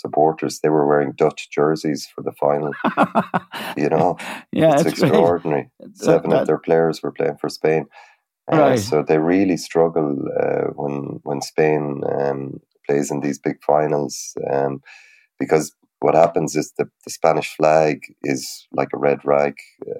supporters. 0.00 0.60
They 0.60 0.68
were 0.68 0.86
wearing 0.86 1.12
Dutch 1.12 1.50
jerseys 1.50 2.06
for 2.14 2.22
the 2.22 2.32
final. 2.32 2.72
you 3.76 3.88
know, 3.88 4.16
yeah, 4.52 4.74
it's 4.74 4.86
extraordinary. 4.86 5.70
Great. 5.80 5.96
Seven 5.96 6.30
that, 6.30 6.42
of 6.42 6.46
their 6.46 6.58
players 6.58 7.02
were 7.02 7.12
playing 7.12 7.38
for 7.38 7.48
Spain. 7.48 7.86
Uh, 8.52 8.58
right. 8.58 8.78
So 8.78 9.02
they 9.02 9.18
really 9.18 9.56
struggle 9.56 10.16
uh, 10.40 10.72
when 10.74 11.20
when 11.24 11.40
Spain 11.42 12.02
um, 12.18 12.60
plays 12.86 13.10
in 13.10 13.20
these 13.20 13.38
big 13.38 13.62
finals 13.62 14.34
um, 14.52 14.80
because 15.38 15.74
what 16.00 16.14
happens 16.14 16.54
is 16.54 16.72
the, 16.78 16.88
the 17.04 17.10
Spanish 17.10 17.54
flag 17.56 18.00
is 18.22 18.66
like 18.72 18.88
a 18.94 18.98
red 18.98 19.24
rag. 19.24 19.54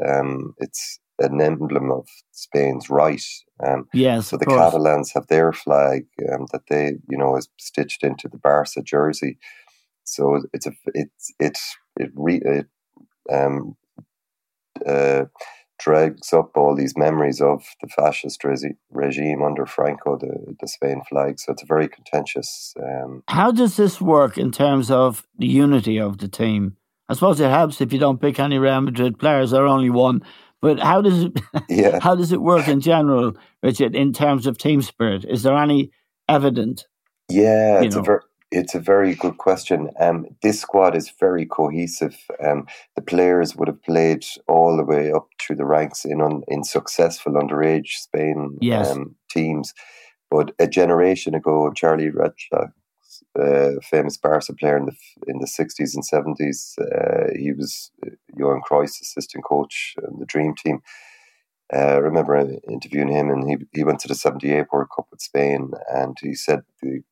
Um, 0.06 0.54
it's 0.58 1.00
an 1.18 1.40
emblem 1.40 1.90
of 1.90 2.06
Spain's 2.32 2.90
right. 2.90 3.22
Um, 3.66 3.88
yes. 3.94 4.28
So 4.28 4.36
the 4.36 4.46
Catalans 4.46 5.12
have 5.14 5.26
their 5.28 5.52
flag 5.52 6.06
um, 6.32 6.46
that 6.52 6.62
they, 6.68 6.96
you 7.08 7.16
know, 7.16 7.36
is 7.36 7.48
stitched 7.58 8.04
into 8.04 8.28
the 8.28 8.36
Barca 8.36 8.82
jersey. 8.82 9.38
So 10.06 10.42
it's 10.52 10.66
a 10.66 10.72
it's 10.94 11.32
it's 11.38 11.76
it 11.98 12.10
re 12.14 12.40
it 12.44 12.66
um 13.32 13.76
uh 14.86 15.24
drags 15.78 16.32
up 16.32 16.56
all 16.56 16.74
these 16.74 16.96
memories 16.96 17.40
of 17.40 17.62
the 17.80 17.88
fascist 17.88 18.42
resi- 18.42 18.76
regime 18.90 19.42
under 19.42 19.66
Franco, 19.66 20.16
the, 20.16 20.56
the 20.58 20.68
Spain 20.68 21.02
flag. 21.08 21.38
So 21.38 21.52
it's 21.52 21.62
a 21.62 21.66
very 21.66 21.88
contentious. 21.88 22.74
Um, 22.82 23.22
How 23.28 23.52
does 23.52 23.76
this 23.76 24.00
work 24.00 24.38
in 24.38 24.52
terms 24.52 24.90
of 24.90 25.26
the 25.38 25.46
unity 25.46 26.00
of 26.00 26.18
the 26.18 26.28
team? 26.28 26.76
I 27.08 27.14
suppose 27.14 27.40
it 27.40 27.50
helps 27.50 27.80
if 27.80 27.92
you 27.92 27.98
don't 27.98 28.20
pick 28.20 28.40
any 28.40 28.58
Real 28.58 28.80
Madrid 28.80 29.18
players 29.18 29.52
or 29.52 29.66
only 29.66 29.90
one. 29.90 30.22
But 30.60 30.80
how 30.80 31.02
does 31.02 31.24
it? 31.24 31.40
Yeah. 31.68 31.98
how 32.00 32.14
does 32.14 32.32
it 32.32 32.40
work 32.40 32.68
in 32.68 32.80
general, 32.80 33.36
Richard? 33.62 33.94
In 33.94 34.12
terms 34.12 34.46
of 34.46 34.56
team 34.56 34.80
spirit, 34.82 35.24
is 35.28 35.42
there 35.42 35.56
any 35.56 35.90
evident? 36.28 36.86
Yeah, 37.28 37.82
it's 37.82 37.94
know? 37.94 38.00
a 38.02 38.04
very 38.04 38.20
it's 38.56 38.74
a 38.74 38.80
very 38.80 39.14
good 39.14 39.36
question. 39.36 39.90
Um, 40.00 40.26
this 40.42 40.60
squad 40.60 40.96
is 40.96 41.12
very 41.20 41.44
cohesive. 41.44 42.16
Um, 42.42 42.66
the 42.94 43.02
players 43.02 43.54
would 43.54 43.68
have 43.68 43.82
played 43.82 44.24
all 44.48 44.76
the 44.76 44.84
way 44.84 45.12
up 45.12 45.28
through 45.40 45.56
the 45.56 45.66
ranks 45.66 46.04
in 46.04 46.22
un, 46.22 46.42
in 46.48 46.64
successful 46.64 47.34
underage 47.34 47.92
Spain 48.06 48.56
yes. 48.60 48.90
um, 48.90 49.14
teams. 49.30 49.74
But 50.30 50.52
a 50.58 50.66
generation 50.66 51.34
ago, 51.34 51.70
Charlie 51.74 52.10
Rexach, 52.10 52.72
uh, 53.38 53.72
famous 53.82 54.16
Barca 54.16 54.54
player 54.54 54.78
in 54.78 54.86
the 54.86 54.96
in 55.26 55.38
the 55.38 55.46
sixties 55.46 55.94
and 55.94 56.04
seventies, 56.04 56.74
uh, 56.80 57.28
he 57.38 57.52
was 57.52 57.90
uh, 58.04 58.10
Johan 58.36 58.62
Cruyff's 58.62 59.00
assistant 59.00 59.44
coach 59.44 59.94
in 60.10 60.18
the 60.18 60.26
Dream 60.26 60.54
Team. 60.54 60.80
Uh, 61.72 61.78
I 61.78 61.96
remember 61.96 62.36
interviewing 62.70 63.08
him, 63.08 63.28
and 63.28 63.48
he 63.48 63.56
he 63.72 63.84
went 63.84 64.00
to 64.00 64.08
the 64.08 64.14
'78 64.14 64.66
World 64.72 64.88
Cup 64.94 65.06
with 65.10 65.20
Spain, 65.20 65.72
and 65.92 66.16
he 66.20 66.34
said 66.34 66.60
the, 66.80 67.02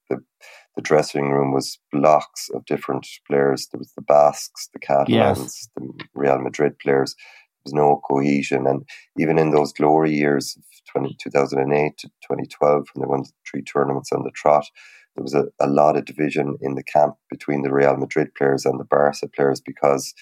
the 0.76 0.83
dressing 0.83 1.31
room 1.31 1.52
was 1.52 1.78
blocks 1.93 2.50
of 2.52 2.64
different 2.66 3.07
players. 3.26 3.69
There 3.71 3.78
was 3.78 3.93
the 3.97 4.02
Basques, 4.02 4.69
the 4.73 4.81
Catalans, 4.81 5.09
yes. 5.38 5.69
the 5.76 6.04
Real 6.14 6.38
Madrid 6.38 6.78
players. 6.78 7.14
There 7.14 7.73
was 7.73 7.75
no 7.75 8.00
cohesion. 8.09 8.66
And 8.66 8.87
even 9.19 9.38
in 9.38 9.50
those 9.50 9.73
glory 9.73 10.12
years 10.12 10.57
of 10.57 10.64
20, 11.00 11.16
2008 11.23 11.97
to 11.99 12.09
2012, 12.09 12.87
when 12.93 13.02
they 13.02 13.09
won 13.09 13.25
three 13.49 13.62
tournaments 13.62 14.11
on 14.12 14.25
the 14.25 14.33
trot, 14.33 14.66
there 15.14 15.23
was 15.23 15.35
a, 15.35 15.45
a 15.61 15.69
lot 15.69 15.97
of 15.97 16.04
division 16.04 16.57
in 16.61 16.75
the 16.75 16.83
camp 16.83 17.14
between 17.31 17.62
the 17.62 17.73
Real 17.73 17.97
Madrid 17.97 18.35
players 18.35 18.64
and 18.64 18.81
the 18.81 18.85
Barca 18.85 19.28
players 19.28 19.61
because 19.61 20.12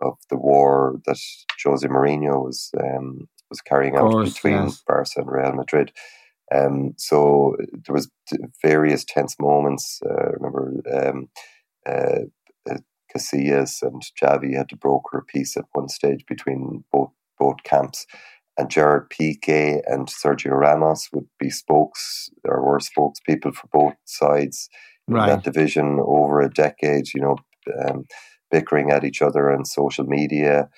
of 0.00 0.18
the 0.30 0.36
war 0.36 1.00
that 1.06 1.18
Jose 1.64 1.86
Mourinho 1.86 2.44
was 2.44 2.72
um, 2.80 3.28
was 3.48 3.60
carrying 3.60 3.96
out 3.96 4.10
course, 4.10 4.34
between 4.34 4.64
yes. 4.64 4.82
Barca 4.86 5.10
and 5.16 5.30
Real 5.30 5.52
Madrid. 5.52 5.92
Um, 6.52 6.94
so 6.96 7.56
there 7.72 7.94
was 7.94 8.10
various 8.62 9.04
tense 9.04 9.36
moments. 9.40 10.00
Uh, 10.04 10.12
I 10.12 10.30
remember 10.38 10.82
um, 10.92 11.28
uh, 11.88 12.70
uh, 12.70 12.78
Casillas 13.14 13.82
and 13.82 14.02
Xavi 14.20 14.56
had 14.56 14.68
to 14.70 14.76
broker 14.76 15.18
a 15.18 15.24
peace 15.24 15.56
at 15.56 15.64
one 15.72 15.88
stage 15.88 16.24
between 16.26 16.84
both 16.92 17.10
both 17.38 17.62
camps. 17.64 18.06
And 18.58 18.70
Gerard 18.70 19.10
Piqué 19.10 19.80
and 19.86 20.08
Sergio 20.08 20.52
Ramos 20.52 21.08
would 21.12 21.26
be 21.38 21.48
spokes 21.48 22.28
or 22.44 22.62
were 22.62 22.78
spokespeople 22.78 23.54
for 23.54 23.68
both 23.72 23.94
sides 24.04 24.68
right. 25.08 25.28
in 25.28 25.36
that 25.36 25.44
division 25.44 25.98
over 26.04 26.40
a 26.40 26.50
decade. 26.50 27.14
You 27.14 27.22
know, 27.22 27.36
um, 27.86 28.04
bickering 28.50 28.90
at 28.90 29.04
each 29.04 29.22
other 29.22 29.50
on 29.50 29.64
social 29.64 30.04
media. 30.04 30.68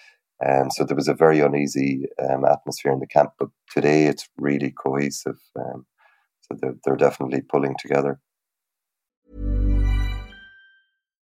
Um, 0.44 0.70
so 0.70 0.84
there 0.84 0.96
was 0.96 1.08
a 1.08 1.14
very 1.14 1.40
uneasy 1.40 2.06
um, 2.18 2.44
atmosphere 2.44 2.92
in 2.92 3.00
the 3.00 3.06
camp, 3.06 3.32
but 3.38 3.48
today 3.70 4.06
it's 4.06 4.28
really 4.36 4.72
cohesive. 4.72 5.38
Um, 5.56 5.86
so 6.40 6.56
they're, 6.60 6.74
they're 6.84 6.96
definitely 6.96 7.42
pulling 7.42 7.76
together. 7.78 8.20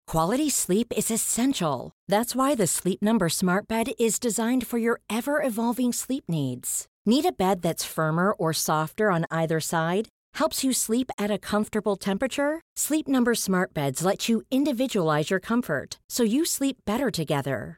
Quality 0.08 0.50
sleep 0.50 0.94
is 0.96 1.12
essential. 1.12 1.92
That's 2.08 2.34
why 2.34 2.56
the 2.56 2.66
Sleep 2.66 3.02
Number 3.02 3.28
Smart 3.28 3.68
Bed 3.68 3.90
is 4.00 4.20
designed 4.20 4.66
for 4.66 4.78
your 4.78 5.02
ever 5.10 5.44
evolving 5.44 5.92
sleep 5.92 6.24
needs. 6.30 6.88
Need 7.06 7.26
a 7.26 7.34
bed 7.34 7.62
that's 7.62 7.84
firmer 7.84 8.32
or 8.32 8.54
softer 8.54 9.12
on 9.12 9.26
either 9.32 9.60
side? 9.60 10.08
Helps 10.36 10.64
you 10.64 10.72
sleep 10.72 11.12
at 11.18 11.30
a 11.30 11.38
comfortable 11.38 11.98
temperature? 11.98 12.62
Sleep 12.78 13.08
Number 13.08 13.36
smart 13.36 13.74
beds 13.74 14.02
let 14.04 14.30
you 14.30 14.44
individualize 14.50 15.30
your 15.30 15.42
comfort 15.42 16.00
so 16.10 16.24
you 16.24 16.46
sleep 16.46 16.78
better 16.86 17.12
together. 17.12 17.78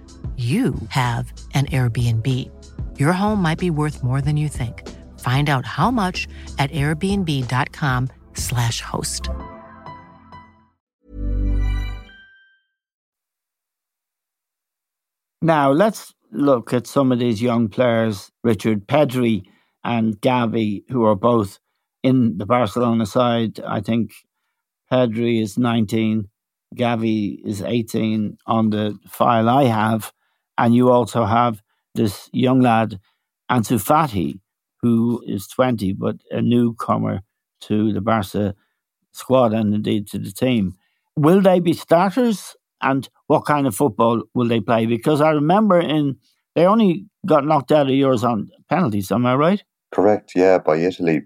you 0.41 0.73
have 0.89 1.31
an 1.53 1.67
Airbnb. 1.67 2.27
Your 2.99 3.13
home 3.13 3.41
might 3.41 3.59
be 3.59 3.69
worth 3.69 4.03
more 4.03 4.19
than 4.21 4.37
you 4.37 4.47
think. 4.47 4.87
Find 5.19 5.49
out 5.49 5.65
how 5.65 5.91
much 5.91 6.29
at 6.57 6.71
airbnb.com/slash 6.71 8.81
host. 8.81 9.29
Now, 15.43 15.71
let's 15.71 16.13
look 16.31 16.71
at 16.73 16.87
some 16.87 17.11
of 17.11 17.19
these 17.19 17.41
young 17.41 17.67
players, 17.67 18.31
Richard 18.43 18.87
Pedri 18.87 19.43
and 19.83 20.19
Gavi, 20.21 20.83
who 20.89 21.03
are 21.05 21.15
both 21.15 21.59
in 22.03 22.37
the 22.37 22.45
Barcelona 22.45 23.05
side. 23.05 23.59
I 23.67 23.81
think 23.81 24.11
Pedri 24.91 25.41
is 25.41 25.57
19, 25.57 26.29
Gavi 26.75 27.45
is 27.45 27.61
18 27.61 28.37
on 28.45 28.69
the 28.69 28.97
file 29.07 29.49
I 29.49 29.65
have. 29.65 30.11
And 30.57 30.75
you 30.75 30.91
also 30.91 31.25
have 31.25 31.61
this 31.95 32.29
young 32.31 32.61
lad, 32.61 32.99
Ansu 33.49 33.77
Fati, 33.81 34.39
who 34.81 35.23
is 35.27 35.47
20, 35.47 35.93
but 35.93 36.17
a 36.31 36.41
newcomer 36.41 37.21
to 37.61 37.93
the 37.93 38.01
Barca 38.01 38.55
squad 39.11 39.53
and 39.53 39.73
indeed 39.73 40.07
to 40.07 40.19
the 40.19 40.31
team. 40.31 40.75
Will 41.15 41.41
they 41.41 41.59
be 41.59 41.73
starters? 41.73 42.55
And 42.81 43.07
what 43.27 43.45
kind 43.45 43.67
of 43.67 43.75
football 43.75 44.23
will 44.33 44.47
they 44.47 44.59
play? 44.59 44.85
Because 44.85 45.21
I 45.21 45.31
remember 45.31 45.79
in 45.79 46.17
they 46.55 46.65
only 46.65 47.05
got 47.25 47.45
knocked 47.45 47.71
out 47.71 47.87
of 47.87 47.93
yours 47.93 48.23
on 48.23 48.49
penalties. 48.69 49.11
Am 49.11 49.25
I 49.25 49.35
right? 49.35 49.63
Correct. 49.91 50.33
Yeah, 50.35 50.57
by 50.57 50.77
Italy, 50.77 51.23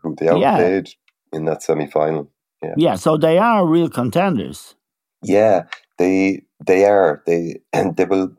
who 0.00 0.14
they 0.16 0.28
outplayed 0.28 0.88
yeah. 0.88 1.36
in 1.38 1.44
that 1.46 1.62
semi 1.62 1.86
final. 1.86 2.30
Yeah. 2.62 2.74
Yeah. 2.76 2.94
So 2.96 3.16
they 3.16 3.38
are 3.38 3.66
real 3.66 3.88
contenders. 3.88 4.74
Yeah, 5.22 5.64
they 5.98 6.42
they 6.64 6.84
are. 6.84 7.22
They 7.26 7.60
and 7.72 7.96
they 7.96 8.04
will 8.04 8.32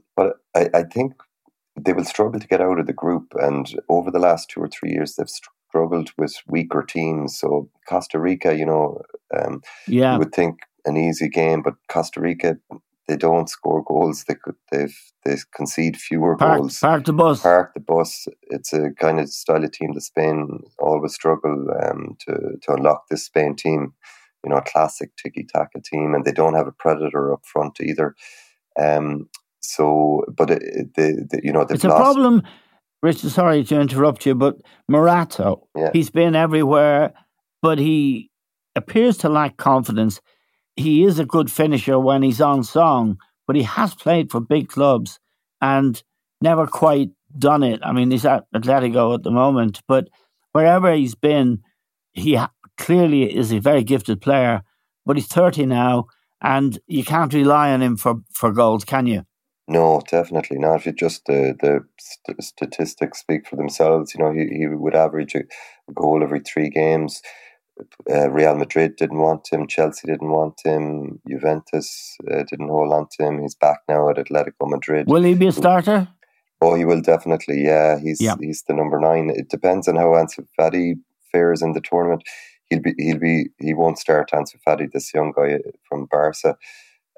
I, 0.60 0.80
I 0.80 0.84
think 0.84 1.13
they 1.80 1.93
will 1.93 2.06
struggle 2.06 2.39
to 2.39 2.48
get 2.48 2.62
out 2.62 2.80
of 2.80 2.88
the 2.88 2.93
group. 2.93 3.34
And 3.36 3.74
over 3.89 4.12
the 4.12 4.19
last 4.19 4.50
two 4.50 4.62
or 4.62 4.67
three 4.67 4.91
years, 4.91 5.15
they've 5.15 5.30
struggled 5.30 6.12
with 6.17 6.36
weaker 6.48 6.84
teams. 6.84 7.38
So 7.38 7.69
Costa 7.88 8.19
Rica, 8.19 8.56
you 8.56 8.65
know, 8.65 9.02
um, 9.38 9.62
yeah, 9.88 10.13
you 10.13 10.19
would 10.19 10.34
think 10.34 10.60
an 10.86 10.98
easy 10.98 11.30
game, 11.30 11.62
but 11.62 11.76
Costa 11.88 12.19
Rica, 12.19 12.58
they 13.08 13.17
don't 13.17 13.50
score 13.50 13.84
goals. 13.84 14.26
They 14.28 14.36
could, 14.36 14.56
they've 14.72 14.98
they 15.26 15.38
concede 15.56 15.98
fewer 15.98 16.36
park, 16.36 16.60
goals. 16.60 16.80
Park 16.80 17.06
the 17.06 17.13
bus. 17.13 17.41
Park 17.41 17.74
the 17.74 17.80
bus. 17.80 18.28
It's 18.43 18.74
a 18.74 18.91
kind 19.00 19.19
of 19.19 19.30
style 19.30 19.63
of 19.63 19.72
team 19.72 19.93
that 19.93 20.02
Spain 20.02 20.63
always 20.80 21.13
struggle 21.13 21.67
um, 21.84 22.17
to 22.28 22.34
to 22.62 22.74
unlock. 22.74 23.08
This 23.10 23.26
Spain 23.26 23.56
team, 23.56 23.93
you 24.43 24.50
know, 24.50 24.58
a 24.58 24.62
classic 24.62 25.15
tiki 25.15 25.43
taka 25.43 25.82
team, 25.82 26.13
and 26.13 26.26
they 26.26 26.32
don't 26.32 26.56
have 26.56 26.67
a 26.67 26.72
predator 26.72 27.34
up 27.34 27.45
front 27.45 27.80
either. 27.82 28.15
Um, 28.80 29.30
so, 29.69 30.23
but 30.36 30.49
it, 30.49 30.62
the, 30.95 31.27
the, 31.29 31.41
you 31.43 31.51
know, 31.53 31.62
it's 31.62 31.84
a 31.84 31.89
problem. 31.89 32.43
Richard, 33.01 33.29
sorry 33.32 33.63
to 33.63 33.79
interrupt 33.79 34.25
you, 34.25 34.36
but 34.36 34.55
Morata, 34.88 35.55
yeah. 35.75 35.91
he's 35.93 36.10
been 36.10 36.36
everywhere, 36.36 37.13
but 37.62 37.77
he 37.77 38.29
appears 38.75 39.17
to 39.19 39.29
lack 39.29 39.58
confidence. 39.58 40.19
He 40.75 41.03
is 41.03 41.19
a 41.19 41.25
good 41.25 41.51
finisher 41.51 41.99
when 41.99 42.23
he's 42.23 42.41
on 42.41 42.63
song, 42.63 43.17
but 43.47 43.55
he 43.55 43.63
has 43.63 43.93
played 43.93 44.32
for 44.32 44.41
big 44.41 44.69
clubs 44.69 45.19
and 45.62 46.01
never 46.41 46.67
quite 46.67 47.10
done 47.38 47.63
it. 47.63 47.79
I 47.84 47.91
mean, 47.91 48.12
he's 48.12 48.25
at 48.25 48.45
Atletico 48.53 49.13
at 49.13 49.23
the 49.23 49.32
moment, 49.32 49.82
but 49.88 50.10
wherever 50.51 50.93
he's 50.93 51.15
been, 51.15 51.60
he 52.12 52.39
clearly 52.77 53.34
is 53.34 53.53
a 53.53 53.60
very 53.60 53.84
gifted 53.84 54.19
player. 54.19 54.62
But 55.05 55.15
he's 55.15 55.27
thirty 55.27 55.65
now, 55.65 56.08
and 56.41 56.79
you 56.88 57.03
can't 57.03 57.34
rely 57.34 57.71
on 57.71 57.82
him 57.82 57.97
for 57.97 58.15
for 58.34 58.51
goals, 58.51 58.84
can 58.84 59.08
you? 59.08 59.23
No, 59.69 60.01
definitely 60.10 60.58
not. 60.58 60.88
It 60.88 60.97
just 60.97 61.25
the 61.25 61.55
the 61.62 61.86
st- 61.99 62.43
statistics 62.43 63.19
speak 63.19 63.47
for 63.47 63.55
themselves. 63.55 64.15
You 64.15 64.23
know, 64.23 64.32
he, 64.32 64.47
he 64.47 64.67
would 64.67 64.95
average 64.95 65.36
a 65.36 65.43
goal 65.93 66.23
every 66.23 66.39
three 66.39 66.71
games. 66.71 67.21
Uh, 68.10 68.29
Real 68.32 68.55
Madrid 68.55 68.95
didn't 68.97 69.19
want 69.19 69.47
him. 69.51 69.67
Chelsea 69.67 70.08
didn't 70.08 70.32
want 70.32 70.60
him. 70.65 71.21
Juventus 71.29 72.17
uh, 72.29 72.43
didn't 72.49 72.69
hold 72.69 72.91
on 72.91 73.08
to 73.12 73.27
him. 73.27 73.41
He's 73.41 73.55
back 73.55 73.77
now 73.88 74.10
at 74.10 74.17
Atletico 74.17 74.67
Madrid. 74.67 75.08
Will 75.08 75.23
he 75.23 75.36
be 75.36 75.47
a 75.47 75.51
starter? 75.51 76.08
Oh, 76.62 76.73
he 76.73 76.84
will 76.84 77.01
definitely. 77.01 77.63
Yeah, 77.63 77.99
he's 77.99 78.19
yeah. 78.19 78.36
he's 78.41 78.63
the 78.67 78.73
number 78.73 78.99
nine. 78.99 79.29
It 79.29 79.49
depends 79.49 79.88
on 79.88 79.97
how 79.97 80.08
Ansu 80.08 80.47
Fati 80.60 80.95
fares 81.32 81.62
in 81.62 81.73
the 81.73 81.82
tournament. 81.82 82.23
He'll 82.69 82.82
be 82.82 82.95
he'll 82.97 83.19
be 83.19 83.49
he 83.60 83.75
won't 83.75 83.99
start 83.99 84.32
Ansu 84.32 84.55
Fati, 84.67 84.91
this 84.91 85.13
young 85.13 85.32
guy 85.32 85.60
from 85.88 86.08
Barca. 86.08 86.58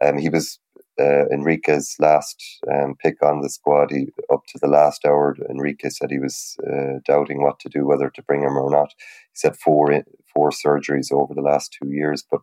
Um, 0.03 0.17
he 0.17 0.29
was 0.29 0.59
uh, 1.01 1.25
Enrique's 1.33 1.95
last 1.99 2.59
um, 2.71 2.95
pick 3.01 3.23
on 3.23 3.41
the 3.41 3.49
squad. 3.49 3.91
He, 3.91 4.07
up 4.31 4.45
to 4.49 4.59
the 4.61 4.67
last 4.67 5.05
hour, 5.05 5.35
Enrique 5.49 5.89
said 5.89 6.11
he 6.11 6.19
was 6.19 6.57
uh, 6.71 6.99
doubting 7.05 7.41
what 7.41 7.59
to 7.61 7.69
do, 7.69 7.85
whether 7.85 8.09
to 8.09 8.23
bring 8.23 8.43
him 8.43 8.57
or 8.57 8.69
not. 8.69 8.93
He 8.99 9.35
said 9.35 9.57
four 9.57 10.03
four 10.33 10.51
surgeries 10.51 11.11
over 11.11 11.33
the 11.33 11.41
last 11.41 11.75
two 11.79 11.89
years, 11.89 12.23
but 12.29 12.41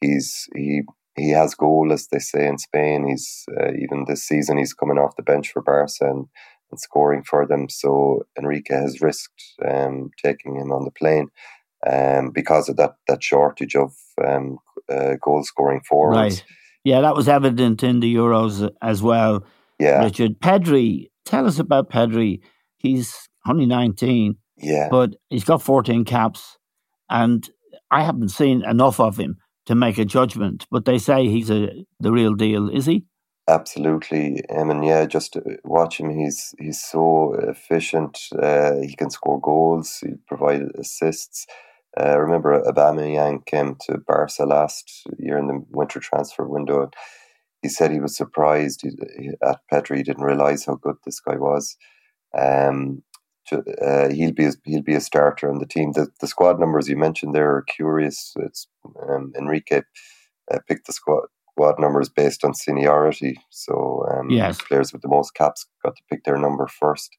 he's 0.00 0.48
he 0.54 0.82
he 1.16 1.30
has 1.30 1.54
goal, 1.54 1.92
as 1.92 2.08
they 2.08 2.18
say 2.18 2.46
in 2.46 2.58
Spain. 2.58 3.06
He's 3.08 3.44
uh, 3.60 3.72
even 3.78 4.04
this 4.06 4.24
season 4.24 4.58
he's 4.58 4.74
coming 4.74 4.98
off 4.98 5.16
the 5.16 5.22
bench 5.22 5.50
for 5.52 5.62
Barca 5.62 5.92
and, 6.00 6.26
and 6.70 6.80
scoring 6.80 7.22
for 7.22 7.46
them. 7.46 7.68
So 7.68 8.26
Enrique 8.38 8.74
has 8.74 9.00
risked 9.02 9.42
um, 9.68 10.10
taking 10.22 10.56
him 10.56 10.72
on 10.72 10.84
the 10.84 10.90
plane 10.90 11.28
um, 11.86 12.30
because 12.30 12.68
of 12.68 12.76
that 12.78 12.96
that 13.08 13.22
shortage 13.22 13.76
of 13.76 13.94
um, 14.24 14.58
uh, 14.90 15.14
goal 15.22 15.44
scoring 15.44 15.82
forwards. 15.88 16.18
Right. 16.18 16.44
Yeah, 16.84 17.00
that 17.02 17.14
was 17.14 17.28
evident 17.28 17.82
in 17.82 18.00
the 18.00 18.12
Euros 18.14 18.68
as 18.82 19.02
well. 19.02 19.44
Yeah. 19.78 20.02
Richard 20.04 20.40
Pedri, 20.40 21.10
tell 21.24 21.46
us 21.46 21.58
about 21.58 21.90
Pedri. 21.90 22.40
He's 22.76 23.28
only 23.48 23.66
19, 23.66 24.36
Yeah. 24.58 24.88
but 24.90 25.14
he's 25.30 25.44
got 25.44 25.62
14 25.62 26.04
caps, 26.04 26.58
and 27.08 27.48
I 27.90 28.02
haven't 28.02 28.30
seen 28.30 28.64
enough 28.64 28.98
of 29.00 29.16
him 29.18 29.36
to 29.66 29.74
make 29.74 29.98
a 29.98 30.04
judgment. 30.04 30.66
But 30.70 30.84
they 30.84 30.98
say 30.98 31.28
he's 31.28 31.50
a 31.50 31.84
the 32.00 32.12
real 32.12 32.34
deal. 32.34 32.68
Is 32.68 32.86
he? 32.86 33.04
Absolutely, 33.48 34.40
um, 34.50 34.70
and 34.70 34.84
yeah, 34.84 35.04
just 35.04 35.36
uh, 35.36 35.40
watch 35.64 35.98
him. 35.98 36.10
He's 36.10 36.54
he's 36.58 36.80
so 36.82 37.34
efficient. 37.34 38.18
Uh, 38.40 38.76
he 38.80 38.94
can 38.96 39.10
score 39.10 39.40
goals. 39.40 39.98
He 40.00 40.14
provide 40.28 40.62
assists. 40.78 41.46
Uh, 42.00 42.18
remember, 42.18 42.62
Aubameyang 42.62 43.44
came 43.46 43.76
to 43.86 43.98
Barca 43.98 44.44
last 44.44 45.02
year 45.18 45.38
in 45.38 45.46
the 45.46 45.62
winter 45.70 46.00
transfer 46.00 46.46
window. 46.46 46.90
He 47.62 47.68
said 47.68 47.90
he 47.90 48.00
was 48.00 48.16
surprised 48.16 48.84
at 49.42 49.60
Pedri. 49.72 49.98
He 49.98 50.02
didn't 50.02 50.24
realize 50.24 50.64
how 50.64 50.76
good 50.76 50.96
this 51.04 51.20
guy 51.20 51.36
was. 51.36 51.76
Um, 52.36 53.02
uh, 53.52 54.08
he'll 54.08 54.32
be 54.32 54.46
a, 54.46 54.52
he'll 54.64 54.82
be 54.82 54.94
a 54.94 55.00
starter 55.00 55.50
on 55.50 55.58
the 55.58 55.66
team. 55.66 55.92
The 55.92 56.08
the 56.20 56.26
squad 56.26 56.58
numbers 56.58 56.88
you 56.88 56.96
mentioned 56.96 57.34
there 57.34 57.50
are 57.54 57.62
curious. 57.62 58.32
It's 58.36 58.66
um, 59.08 59.32
Enrique 59.38 59.82
uh, 60.50 60.58
picked 60.68 60.86
the 60.86 60.92
squad 60.92 61.24
squad 61.50 61.78
numbers 61.78 62.08
based 62.08 62.44
on 62.44 62.54
seniority. 62.54 63.38
So 63.50 64.06
um, 64.10 64.30
Yes. 64.30 64.60
players 64.62 64.92
with 64.92 65.02
the 65.02 65.08
most 65.08 65.34
caps 65.34 65.66
got 65.84 65.96
to 65.96 66.02
pick 66.10 66.24
their 66.24 66.38
number 66.38 66.66
first, 66.66 67.10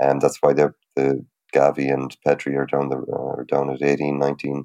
and 0.00 0.20
that's 0.20 0.38
why 0.40 0.52
the 0.54 0.72
the 0.94 1.24
Gavi 1.54 1.92
and 1.92 2.16
Pedri 2.26 2.56
are 2.56 2.66
down 2.66 2.88
the 2.88 2.96
are 3.12 3.44
down 3.48 3.70
at 3.70 3.82
18, 3.82 4.18
19, 4.18 4.64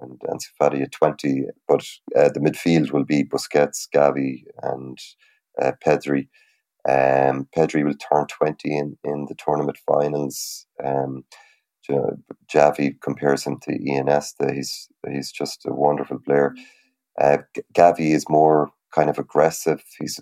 and 0.00 0.20
Ansu 0.20 0.48
Fati 0.60 0.82
at 0.82 0.92
twenty. 0.92 1.46
But 1.68 1.86
uh, 2.16 2.30
the 2.30 2.40
midfield 2.40 2.92
will 2.92 3.04
be 3.04 3.24
Busquets, 3.24 3.88
Gavi, 3.94 4.44
and 4.62 4.98
uh, 5.60 5.72
Pedri. 5.84 6.28
Um, 6.88 7.48
Pedri 7.56 7.84
will 7.84 7.94
turn 7.94 8.26
twenty 8.28 8.76
in, 8.76 8.98
in 9.04 9.26
the 9.28 9.36
tournament 9.36 9.78
finals. 9.86 10.66
Um, 10.84 11.24
you 11.88 11.96
know, 11.96 12.16
Xavi 12.52 13.00
compares 13.02 13.44
him 13.44 13.58
to 13.62 13.72
Iniesta. 13.78 14.54
He's 14.54 14.88
he's 15.08 15.32
just 15.32 15.66
a 15.66 15.72
wonderful 15.74 16.18
player. 16.20 16.54
Uh, 17.20 17.38
Gavi 17.74 18.14
is 18.14 18.26
more 18.28 18.70
kind 18.94 19.10
of 19.10 19.18
aggressive. 19.18 19.82
He's 19.98 20.20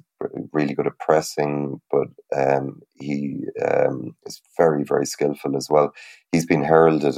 really 0.52 0.74
good 0.74 0.86
at 0.86 0.98
pressing, 0.98 1.80
but 1.90 2.08
um, 2.34 2.80
he 2.94 3.44
um, 3.64 4.16
is 4.26 4.40
very, 4.56 4.82
very 4.84 5.06
skillful 5.06 5.56
as 5.56 5.68
well. 5.70 5.92
He's 6.32 6.46
been 6.46 6.64
heralded 6.64 7.16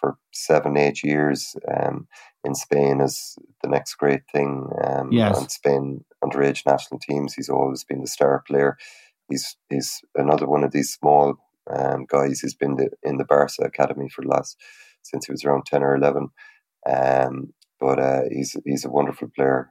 for 0.00 0.16
seven, 0.32 0.76
eight 0.76 1.02
years 1.02 1.56
um, 1.74 2.06
in 2.44 2.54
Spain 2.54 3.00
as 3.00 3.34
the 3.62 3.68
next 3.68 3.94
great 3.96 4.22
thing. 4.32 4.68
Um, 4.84 5.10
Yes. 5.12 5.36
On 5.38 5.48
Spain 5.48 6.04
underage 6.22 6.64
national 6.66 7.00
teams, 7.00 7.34
he's 7.34 7.48
always 7.48 7.84
been 7.84 8.00
the 8.00 8.06
star 8.06 8.42
player. 8.46 8.76
He's 9.28 9.56
he's 9.70 10.02
another 10.14 10.46
one 10.46 10.64
of 10.64 10.72
these 10.72 10.92
small 10.92 11.34
um, 11.70 12.06
guys. 12.08 12.40
He's 12.40 12.54
been 12.54 12.76
the, 12.76 12.90
in 13.02 13.16
the 13.18 13.24
Barca 13.24 13.62
academy 13.64 14.08
for 14.08 14.22
the 14.22 14.28
last 14.28 14.56
since 15.02 15.26
he 15.26 15.32
was 15.32 15.44
around 15.44 15.64
ten 15.66 15.82
or 15.82 15.96
eleven. 15.96 16.28
Um, 16.88 17.52
but 17.80 17.98
uh, 17.98 18.22
he's 18.30 18.56
he's 18.64 18.84
a 18.84 18.90
wonderful 18.90 19.28
player. 19.34 19.70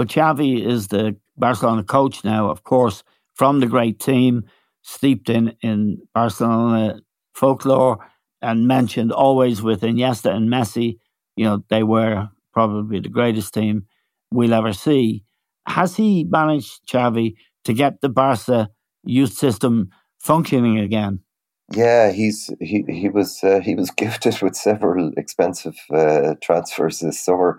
But 0.00 0.08
Xavi 0.08 0.66
is 0.66 0.88
the 0.88 1.14
Barcelona 1.36 1.84
coach 1.84 2.24
now, 2.24 2.48
of 2.48 2.64
course, 2.64 3.04
from 3.34 3.60
the 3.60 3.66
great 3.66 3.98
team, 4.00 4.44
steeped 4.80 5.28
in, 5.28 5.54
in 5.60 5.98
Barcelona 6.14 7.00
folklore 7.34 7.98
and 8.40 8.66
mentioned 8.66 9.12
always 9.12 9.60
with 9.60 9.82
Iniesta 9.82 10.30
and 10.34 10.48
Messi. 10.48 10.96
You 11.36 11.44
know, 11.44 11.64
they 11.68 11.82
were 11.82 12.30
probably 12.54 13.00
the 13.00 13.10
greatest 13.10 13.52
team 13.52 13.88
we'll 14.30 14.54
ever 14.54 14.72
see. 14.72 15.22
Has 15.68 15.96
he 15.96 16.24
managed, 16.24 16.80
Xavi, 16.88 17.34
to 17.64 17.74
get 17.74 18.00
the 18.00 18.08
Barca 18.08 18.70
youth 19.04 19.34
system 19.34 19.90
functioning 20.18 20.78
again? 20.78 21.20
Yeah, 21.74 22.10
he's 22.10 22.48
he 22.58 22.84
he 22.88 23.10
was 23.10 23.44
uh, 23.44 23.60
he 23.60 23.74
was 23.74 23.90
gifted 23.96 24.40
with 24.40 24.56
several 24.56 25.12
expensive 25.18 25.76
uh, 25.92 26.36
transfers 26.40 27.00
this 27.00 27.20
summer, 27.20 27.58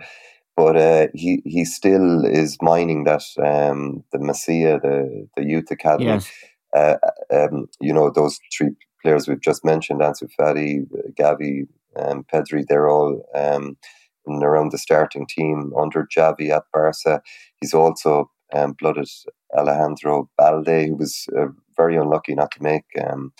but 0.56 0.76
uh, 0.76 1.08
he 1.14 1.42
he 1.46 1.66
still 1.66 2.26
is 2.26 2.58
mining 2.62 3.04
that 3.06 3.24
um, 3.44 4.04
the 4.12 4.20
Masia, 4.20 4.82
the 4.82 5.28
the 5.36 5.46
youth 5.46 5.72
academy. 5.72 6.06
Yes. 6.06 6.32
Uh, 6.76 6.96
um, 7.34 7.68
you 7.80 7.94
know 7.94 8.10
those 8.10 8.40
three 8.56 8.72
players 9.02 9.28
we've 9.28 9.42
just 9.42 9.66
mentioned: 9.66 10.02
Ansu 10.02 10.30
Fati, 10.40 10.86
Gavi, 11.20 11.68
and 11.96 12.28
Pedri. 12.28 12.66
They're 12.68 12.90
all 12.90 13.24
um, 13.36 13.78
around 14.28 14.72
the 14.72 14.78
starting 14.78 15.26
team 15.28 15.74
under 15.80 16.08
Xavi 16.16 16.50
at 16.50 16.64
Barca. 16.74 17.22
He's 17.60 17.74
also 17.74 18.32
um, 18.54 18.74
blooded 18.80 19.10
Alejandro 19.58 20.30
Balde, 20.38 20.88
who 20.88 20.96
was 20.96 21.26
uh, 21.38 21.48
very 21.76 21.98
unlucky 21.98 22.36
not 22.36 22.52
to 22.52 22.64
make. 22.64 22.86
Um, 23.02 23.34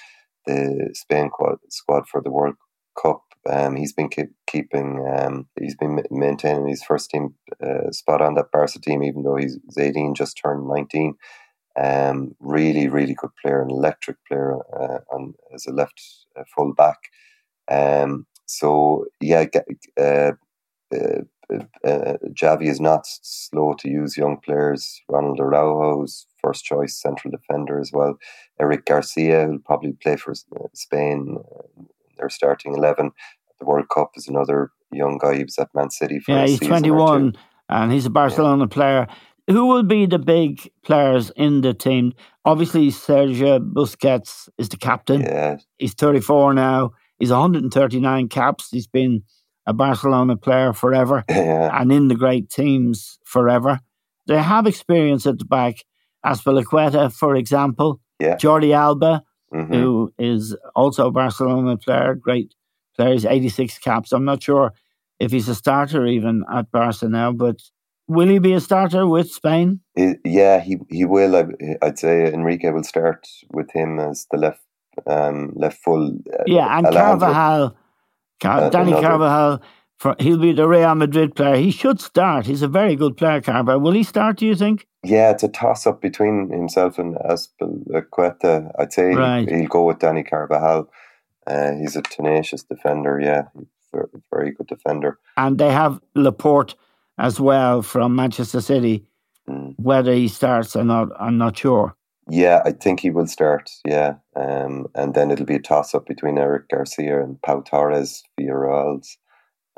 the 0.46 0.90
Spain 0.94 1.30
quad, 1.30 1.58
squad 1.70 2.08
for 2.08 2.22
the 2.22 2.32
World 2.32 2.56
Cup. 3.02 3.22
Um, 3.50 3.76
he's 3.76 3.94
been 3.94 4.10
keep, 4.10 4.30
keeping, 4.48 5.06
um, 5.18 5.48
he's 5.60 5.76
been 5.76 6.04
maintaining 6.12 6.68
his 6.68 6.84
first 6.84 7.10
team 7.10 7.34
uh, 7.62 7.92
spot 7.92 8.22
on 8.22 8.36
that 8.36 8.52
Barca 8.52 8.80
team, 8.80 9.04
even 9.04 9.24
though 9.24 9.36
he's, 9.36 9.58
he's 9.66 9.78
18, 9.78 10.14
just 10.16 10.40
turned 10.42 10.68
19. 10.68 11.16
Um, 11.80 12.36
really, 12.40 12.88
really 12.88 13.16
good 13.16 13.32
player, 13.42 13.62
an 13.62 13.72
electric 13.72 14.18
player 14.28 14.58
uh, 14.74 15.00
on, 15.12 15.34
as 15.54 15.66
a 15.66 15.72
left 15.72 16.02
uh, 16.38 16.44
full 16.56 16.74
back. 16.74 16.98
Um, 17.70 18.28
so, 18.46 19.06
yeah, 19.22 19.46
uh, 20.00 20.34
uh, 20.94 21.22
uh, 21.86 22.18
Xavi 22.34 22.68
is 22.68 22.80
not 22.80 23.06
slow 23.06 23.74
to 23.80 23.90
use 23.90 24.18
young 24.18 24.38
players. 24.38 25.02
Ronald 25.10 25.40
Araujo's 25.40 26.28
first 26.42 26.66
choice 26.66 26.96
central 26.96 27.32
defender 27.32 27.80
as 27.80 27.92
well. 27.92 28.18
Eric 28.60 28.86
Garcia, 28.86 29.46
who'll 29.46 29.60
probably 29.60 29.94
play 29.94 30.16
for 30.16 30.32
uh, 30.32 30.68
Spain, 30.74 31.38
uh, 31.40 31.84
their 32.22 32.30
starting 32.30 32.76
11 32.76 33.08
at 33.08 33.12
the 33.60 33.66
World 33.66 33.88
Cup, 33.94 34.12
is 34.16 34.28
another 34.28 34.72
young 34.92 35.18
guy. 35.18 35.36
He 35.38 35.44
was 35.44 35.58
at 35.58 35.70
Man 35.76 35.90
City 35.90 36.20
for 36.20 36.32
Yeah, 36.32 36.46
he's 36.46 36.60
season 36.60 36.74
or 36.74 36.80
two. 36.80 36.90
21 36.90 37.34
and 37.70 37.92
he's 37.92 38.06
a 38.06 38.10
Barcelona 38.10 38.68
player. 38.68 39.08
Who 39.48 39.66
will 39.66 39.84
be 39.84 40.06
the 40.06 40.20
big 40.20 40.70
players 40.84 41.32
in 41.36 41.62
the 41.62 41.74
team? 41.74 42.14
Obviously, 42.46 42.90
Sergio 42.90 43.60
Busquets 43.60 44.50
is 44.58 44.70
the 44.70 44.78
captain. 44.78 45.22
Yeah, 45.22 45.58
He's 45.78 45.94
34 45.94 46.54
now. 46.54 46.92
He's 47.18 47.32
139 47.32 48.30
caps. 48.30 48.70
He's 48.72 48.88
been 48.88 49.24
a 49.66 49.74
Barcelona 49.74 50.38
player 50.38 50.74
forever 50.74 51.24
yeah, 51.30 51.70
and 51.80 51.92
in 51.92 52.08
the 52.08 52.16
great 52.16 52.50
teams 52.50 53.20
forever. 53.26 53.80
They 54.28 54.42
have 54.42 54.68
experience 54.68 55.26
at 55.26 55.40
the 55.40 55.46
back. 55.46 55.84
Azpilicueta, 56.26 57.12
for 57.12 57.36
example, 57.36 58.00
yeah. 58.20 58.36
Jordi 58.36 58.76
Alba, 58.76 59.24
hmm 59.52 59.74
who 59.74 60.14
is 60.18 60.56
also 60.76 61.08
a 61.08 61.12
Barcelona 61.12 61.78
player, 61.78 62.16
great 62.16 62.54
player. 62.96 63.14
He's 63.14 63.26
86 63.26 63.78
caps. 63.80 64.12
I'm 64.12 64.26
not 64.26 64.42
sure 64.44 64.74
if 65.20 65.32
he's 65.32 65.50
a 65.50 65.56
starter 65.56 66.06
even 66.06 66.44
at 66.52 66.72
Barca 66.72 67.08
now, 67.10 67.32
but 67.32 67.58
will 68.08 68.28
he 68.30 68.40
be 68.40 68.54
a 68.54 68.60
starter 68.60 69.06
with 69.08 69.30
Spain? 69.32 69.82
He, 69.96 70.16
yeah, 70.26 70.60
he 70.60 70.78
he 70.90 71.06
will. 71.06 71.36
I, 71.36 71.46
I'd 71.82 72.00
say 72.00 72.32
Enrique 72.34 72.70
will 72.72 72.84
start 72.84 73.28
with 73.54 73.70
him 73.72 74.00
as 74.00 74.26
the 74.32 74.38
left 74.38 74.62
um, 75.06 75.52
left 75.56 75.78
full. 75.84 76.18
uh, 76.34 76.44
Yeah, 76.48 76.78
and 76.78 76.88
Alejandro- 76.88 77.20
Carvajal, 77.28 77.78
Car- 78.42 78.60
Uh, 78.62 78.70
Dani 78.70 78.88
another- 78.88 79.02
Carvajal, 79.08 79.62
for, 80.00 80.16
he'll 80.20 80.38
be 80.38 80.54
the 80.54 80.68
Real 80.68 80.96
Madrid 80.96 81.36
player. 81.36 81.56
He 81.56 81.72
should 81.72 82.00
start. 82.02 82.46
He's 82.46 82.62
a 82.64 82.68
very 82.68 82.96
good 82.96 83.16
player, 83.18 83.42
Carvajal. 83.42 83.80
Will 83.80 83.92
he 83.94 84.04
start, 84.04 84.38
do 84.38 84.46
you 84.46 84.56
think? 84.56 84.88
Yeah, 85.04 85.32
it's 85.32 85.44
a 85.44 85.48
toss 85.48 85.88
up 85.88 86.02
between 86.02 86.50
himself 86.52 87.00
and 87.00 87.16
Azpilicueta. 87.16 88.72
I'd 88.78 88.94
say 88.94 89.16
Right. 89.16 89.50
he'll 89.50 89.68
go 89.68 89.86
with 89.86 90.00
Dani 90.00 90.28
Carvajal. 90.30 90.90
Uh, 91.48 91.72
he's 91.74 91.96
a 91.96 92.02
tenacious 92.04 92.64
defender. 92.64 93.20
Yeah, 93.20 93.46
very, 93.92 94.08
very 94.32 94.52
good 94.52 94.68
defender. 94.68 95.18
And 95.38 95.58
they 95.58 95.72
have 95.72 96.00
Laporte 96.16 96.76
as 97.18 97.40
well 97.40 97.82
from 97.82 98.16
Manchester 98.16 98.62
City. 98.62 99.06
Mm. 99.50 99.74
Whether 99.78 100.14
he 100.14 100.28
starts 100.28 100.76
or 100.76 100.84
not, 100.84 101.10
I'm 101.20 101.38
not 101.38 101.58
sure. 101.58 101.96
Yeah, 102.30 102.62
I 102.64 102.72
think 102.72 103.00
he 103.00 103.10
will 103.10 103.28
start. 103.28 103.72
Yeah, 103.86 104.16
um, 104.36 104.88
and 104.94 105.16
then 105.16 105.32
it'll 105.32 105.46
be 105.46 105.56
a 105.56 105.60
toss 105.60 105.96
up 105.96 106.06
between 106.06 106.38
Eric 106.38 106.70
Garcia 106.70 107.22
and 107.22 107.42
Pau 107.42 107.62
Torres, 107.62 108.24
Villarreal's 108.40 109.18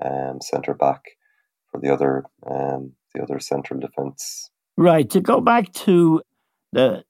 um, 0.01 0.39
centre 0.41 0.73
back 0.73 1.01
for 1.71 1.79
the 1.79 1.89
other 1.91 2.25
um, 2.45 2.91
the 3.15 3.23
other 3.23 3.39
central 3.39 3.79
defence. 3.79 4.49
Right. 4.77 5.09
To 5.11 5.21
go 5.21 5.39
back 5.39 5.71
to 5.85 6.21
the 6.71 7.03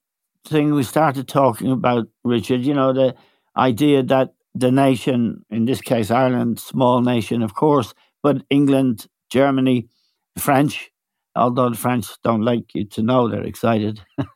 thing 0.45 0.73
we 0.73 0.83
started 0.83 1.27
talking 1.27 1.71
about, 1.71 2.07
Richard, 2.23 2.61
you 2.61 2.73
know, 2.73 2.91
the 2.93 3.15
idea 3.55 4.03
that 4.03 4.33
the 4.53 4.71
nation, 4.71 5.45
in 5.49 5.65
this 5.65 5.81
case 5.81 6.11
Ireland, 6.11 6.59
small 6.59 7.01
nation, 7.01 7.41
of 7.41 7.55
course, 7.55 7.93
but 8.21 8.43
England, 8.49 9.07
Germany, 9.29 9.87
the 10.35 10.41
French, 10.41 10.91
although 11.35 11.69
the 11.69 11.77
French 11.77 12.07
don't 12.23 12.41
like 12.41 12.75
you 12.75 12.85
to 12.85 13.01
know 13.01 13.27
they're 13.27 13.43
excited, 13.43 14.01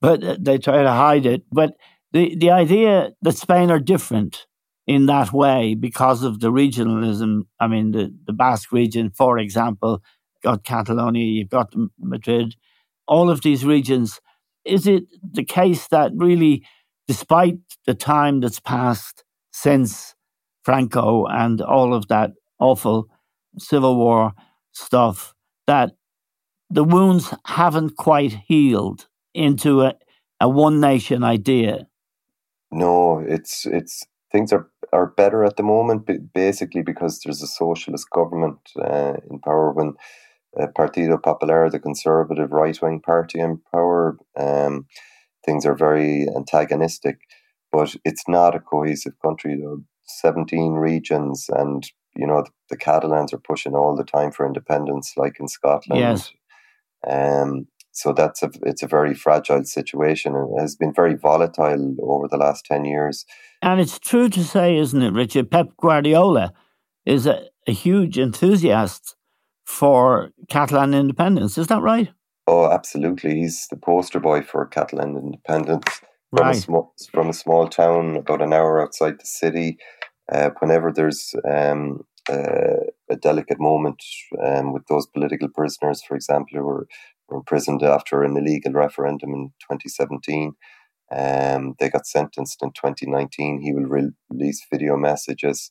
but 0.00 0.20
they 0.44 0.58
try 0.58 0.82
to 0.82 0.90
hide 0.90 1.26
it. 1.26 1.42
But 1.50 1.74
the, 2.12 2.36
the 2.36 2.50
idea 2.50 3.12
that 3.22 3.36
Spain 3.36 3.70
are 3.70 3.80
different 3.80 4.46
in 4.86 5.06
that 5.06 5.32
way 5.32 5.74
because 5.74 6.22
of 6.22 6.40
the 6.40 6.52
regionalism, 6.52 7.42
I 7.58 7.66
mean, 7.66 7.92
the, 7.92 8.14
the 8.26 8.32
Basque 8.34 8.70
region, 8.70 9.10
for 9.10 9.38
example, 9.38 10.02
got 10.44 10.64
Catalonia, 10.64 11.24
you've 11.24 11.50
got 11.50 11.74
Madrid, 11.98 12.54
all 13.06 13.28
of 13.30 13.42
these 13.42 13.64
regions 13.64 14.20
is 14.64 14.86
it 14.86 15.04
the 15.32 15.44
case 15.44 15.88
that 15.88 16.12
really, 16.16 16.66
despite 17.06 17.58
the 17.86 17.94
time 17.94 18.40
that's 18.40 18.60
passed 18.60 19.24
since 19.52 20.14
Franco 20.64 21.26
and 21.26 21.60
all 21.60 21.94
of 21.94 22.08
that 22.08 22.32
awful 22.58 23.08
Civil 23.58 23.96
War 23.96 24.32
stuff, 24.72 25.34
that 25.66 25.92
the 26.70 26.84
wounds 26.84 27.34
haven't 27.44 27.96
quite 27.96 28.32
healed 28.46 29.06
into 29.34 29.82
a, 29.82 29.94
a 30.40 30.48
one 30.48 30.80
nation 30.80 31.22
idea? 31.22 31.86
No, 32.72 33.18
it's 33.18 33.66
it's 33.66 34.04
things 34.32 34.52
are 34.52 34.68
are 34.92 35.06
better 35.06 35.44
at 35.44 35.56
the 35.56 35.62
moment, 35.62 36.08
basically 36.32 36.82
because 36.82 37.20
there's 37.20 37.42
a 37.42 37.46
socialist 37.46 38.08
government 38.10 38.58
uh, 38.80 39.14
in 39.30 39.38
power 39.40 39.72
when 39.72 39.94
uh, 40.60 40.66
Partido 40.76 41.22
Popular, 41.22 41.70
the 41.70 41.80
conservative 41.80 42.52
right 42.52 42.80
wing 42.80 43.00
party 43.00 43.40
in 43.40 43.60
power. 43.72 44.16
Um, 44.36 44.86
things 45.44 45.66
are 45.66 45.74
very 45.74 46.26
antagonistic, 46.34 47.20
but 47.72 47.94
it's 48.04 48.28
not 48.28 48.54
a 48.54 48.60
cohesive 48.60 49.14
country. 49.20 49.60
Though. 49.60 49.82
17 50.06 50.72
regions, 50.72 51.46
and 51.48 51.90
you 52.16 52.26
know 52.26 52.42
the, 52.42 52.50
the 52.70 52.76
Catalans 52.76 53.32
are 53.32 53.38
pushing 53.38 53.74
all 53.74 53.96
the 53.96 54.04
time 54.04 54.30
for 54.32 54.46
independence, 54.46 55.14
like 55.16 55.38
in 55.40 55.48
Scotland. 55.48 56.00
Yes. 56.00 56.30
Um, 57.06 57.66
so 57.92 58.12
that's 58.12 58.42
a 58.42 58.50
it's 58.62 58.82
a 58.82 58.88
very 58.88 59.14
fragile 59.14 59.64
situation 59.64 60.34
and 60.34 60.60
has 60.60 60.74
been 60.74 60.92
very 60.92 61.14
volatile 61.14 61.96
over 62.02 62.26
the 62.28 62.36
last 62.36 62.64
10 62.66 62.84
years. 62.84 63.24
And 63.62 63.80
it's 63.80 63.98
true 63.98 64.28
to 64.30 64.42
say, 64.42 64.76
isn't 64.76 65.00
it, 65.00 65.12
Richard? 65.12 65.50
Pep 65.50 65.68
Guardiola 65.80 66.52
is 67.06 67.26
a, 67.26 67.44
a 67.68 67.72
huge 67.72 68.18
enthusiast 68.18 69.14
for 69.64 70.30
Catalan 70.48 70.94
independence. 70.94 71.58
Is 71.58 71.68
that 71.68 71.82
right? 71.82 72.10
Oh, 72.46 72.70
absolutely. 72.70 73.36
He's 73.36 73.66
the 73.70 73.76
poster 73.76 74.20
boy 74.20 74.42
for 74.42 74.66
Catalan 74.66 75.16
independence 75.16 76.00
from, 76.30 76.46
right. 76.46 76.56
a, 76.56 76.60
small, 76.60 76.94
from 77.10 77.30
a 77.30 77.34
small 77.34 77.68
town 77.68 78.16
about 78.16 78.42
an 78.42 78.52
hour 78.52 78.82
outside 78.82 79.14
the 79.18 79.26
city. 79.26 79.78
Uh, 80.30 80.50
whenever 80.58 80.92
there's 80.92 81.34
um, 81.50 82.04
uh, 82.30 82.80
a 83.10 83.16
delicate 83.20 83.60
moment 83.60 84.02
um, 84.44 84.72
with 84.72 84.86
those 84.88 85.06
political 85.06 85.48
prisoners, 85.48 86.02
for 86.02 86.14
example, 86.14 86.58
who 86.58 86.64
were, 86.64 86.86
were 87.28 87.38
imprisoned 87.38 87.82
after 87.82 88.22
an 88.22 88.36
illegal 88.36 88.72
referendum 88.72 89.30
in 89.30 89.52
2017, 89.60 90.52
um, 91.10 91.74
they 91.78 91.90
got 91.90 92.06
sentenced 92.06 92.62
in 92.62 92.70
2019. 92.70 93.60
He 93.60 93.72
will 93.72 93.84
re- 93.84 94.10
release 94.30 94.66
video 94.70 94.96
messages. 94.96 95.70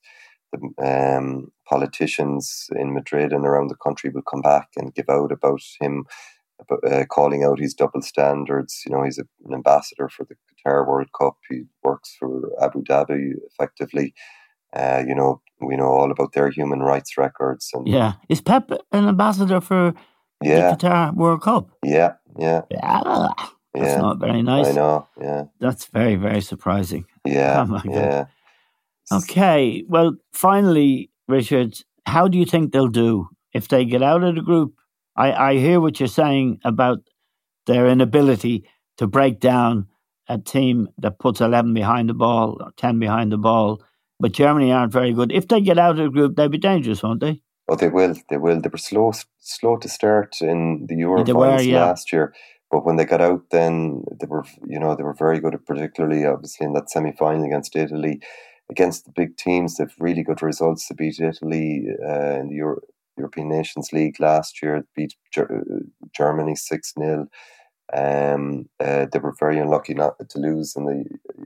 The 0.53 1.17
um, 1.17 1.51
politicians 1.67 2.69
in 2.75 2.93
Madrid 2.93 3.33
and 3.33 3.45
around 3.45 3.67
the 3.67 3.75
country 3.75 4.09
will 4.09 4.21
come 4.21 4.41
back 4.41 4.69
and 4.77 4.93
give 4.93 5.09
out 5.09 5.31
about 5.31 5.61
him, 5.81 6.05
uh, 6.71 7.05
calling 7.09 7.43
out 7.43 7.59
his 7.59 7.73
double 7.73 8.01
standards. 8.01 8.83
You 8.85 8.93
know, 8.93 9.03
he's 9.03 9.17
a, 9.17 9.25
an 9.45 9.53
ambassador 9.53 10.09
for 10.09 10.25
the 10.25 10.35
Qatar 10.35 10.87
World 10.87 11.09
Cup. 11.19 11.37
He 11.49 11.63
works 11.83 12.15
for 12.19 12.51
Abu 12.61 12.83
Dhabi 12.83 13.33
effectively. 13.51 14.13
Uh, 14.75 15.03
you 15.07 15.15
know, 15.15 15.41
we 15.61 15.75
know 15.75 15.87
all 15.87 16.11
about 16.11 16.33
their 16.33 16.49
human 16.49 16.79
rights 16.79 17.17
records. 17.17 17.69
And 17.73 17.87
yeah, 17.87 18.13
is 18.29 18.41
Pep 18.41 18.71
an 18.91 19.07
ambassador 19.07 19.61
for 19.61 19.93
yeah. 20.41 20.71
the 20.71 20.77
Qatar 20.77 21.15
World 21.15 21.41
Cup? 21.41 21.69
Yeah, 21.83 22.13
yeah, 22.37 22.61
yeah. 22.71 23.29
That's 23.73 23.93
yeah. 23.93 24.01
not 24.01 24.19
very 24.19 24.43
nice. 24.43 24.67
I 24.67 24.71
know. 24.71 25.07
Yeah, 25.19 25.45
that's 25.59 25.85
very 25.85 26.15
very 26.15 26.41
surprising. 26.41 27.05
Yeah, 27.25 27.65
oh 27.71 27.81
yeah. 27.85 28.25
Okay, 29.11 29.83
well, 29.87 30.15
finally, 30.31 31.11
Richard, 31.27 31.75
how 32.05 32.27
do 32.27 32.37
you 32.37 32.45
think 32.45 32.71
they'll 32.71 32.87
do 32.87 33.27
if 33.53 33.67
they 33.67 33.85
get 33.85 34.01
out 34.01 34.23
of 34.23 34.35
the 34.35 34.41
group? 34.41 34.73
I, 35.15 35.31
I 35.31 35.57
hear 35.57 35.79
what 35.79 35.99
you're 35.99 36.07
saying 36.07 36.59
about 36.63 36.99
their 37.65 37.87
inability 37.87 38.65
to 38.97 39.07
break 39.07 39.39
down 39.39 39.87
a 40.27 40.37
team 40.37 40.87
that 40.97 41.19
puts 41.19 41.41
11 41.41 41.73
behind 41.73 42.09
the 42.09 42.13
ball, 42.13 42.71
10 42.77 42.99
behind 42.99 43.31
the 43.31 43.37
ball. 43.37 43.83
But 44.19 44.31
Germany 44.31 44.71
aren't 44.71 44.93
very 44.93 45.11
good. 45.13 45.31
If 45.31 45.47
they 45.47 45.59
get 45.59 45.77
out 45.77 45.91
of 45.91 45.97
the 45.97 46.09
group, 46.09 46.35
they'll 46.35 46.49
be 46.49 46.57
dangerous, 46.57 47.03
won't 47.03 47.19
they? 47.19 47.41
Oh, 47.67 47.75
they 47.75 47.89
will. 47.89 48.15
They 48.29 48.37
will. 48.37 48.61
They 48.61 48.69
were 48.69 48.77
slow, 48.77 49.11
slow 49.39 49.77
to 49.77 49.89
start 49.89 50.41
in 50.41 50.85
the 50.87 50.95
Euro 50.95 51.25
finals 51.25 51.65
yeah. 51.65 51.85
last 51.85 52.11
year, 52.11 52.33
but 52.69 52.85
when 52.85 52.97
they 52.97 53.05
got 53.05 53.21
out, 53.21 53.49
then 53.51 54.03
they 54.19 54.27
were, 54.27 54.43
you 54.67 54.79
know, 54.79 54.95
they 54.95 55.03
were 55.03 55.13
very 55.13 55.39
good. 55.39 55.57
Particularly, 55.65 56.25
obviously, 56.25 56.65
in 56.65 56.73
that 56.73 56.89
semi 56.89 57.13
final 57.13 57.45
against 57.45 57.75
Italy, 57.75 58.21
against 58.69 59.05
the 59.05 59.11
big 59.11 59.37
teams, 59.37 59.77
they've 59.77 59.93
really 59.99 60.23
good 60.23 60.41
results. 60.41 60.87
to 60.87 60.93
beat 60.93 61.19
Italy 61.19 61.85
uh, 62.03 62.39
in 62.39 62.49
the 62.49 62.55
Euro- 62.55 62.81
European 63.17 63.49
Nations 63.49 63.91
League 63.91 64.19
last 64.19 64.61
year. 64.61 64.85
Beat 64.95 65.15
Ger- 65.31 65.63
Germany 66.15 66.55
six 66.55 66.93
0 66.97 67.27
um, 67.95 68.69
uh, 68.79 69.05
they 69.11 69.19
were 69.19 69.35
very 69.39 69.59
unlucky 69.59 69.93
not 69.93 70.15
to 70.29 70.39
lose 70.39 70.75
in 70.75 70.85
the 70.85 71.05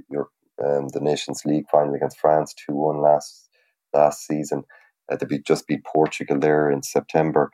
Europe, 0.10 0.32
um, 0.63 0.88
the 0.89 1.01
Nations 1.01 1.43
League 1.45 1.65
final 1.69 1.93
against 1.93 2.19
France 2.19 2.53
two 2.53 2.73
one 2.73 3.01
last 3.01 3.49
last 3.93 4.25
season. 4.25 4.63
Uh, 5.12 5.15
they 5.15 5.25
beat, 5.25 5.45
just 5.45 5.67
beat 5.67 5.84
Portugal 5.86 6.39
there 6.39 6.69
in 6.69 6.84
September. 6.84 7.51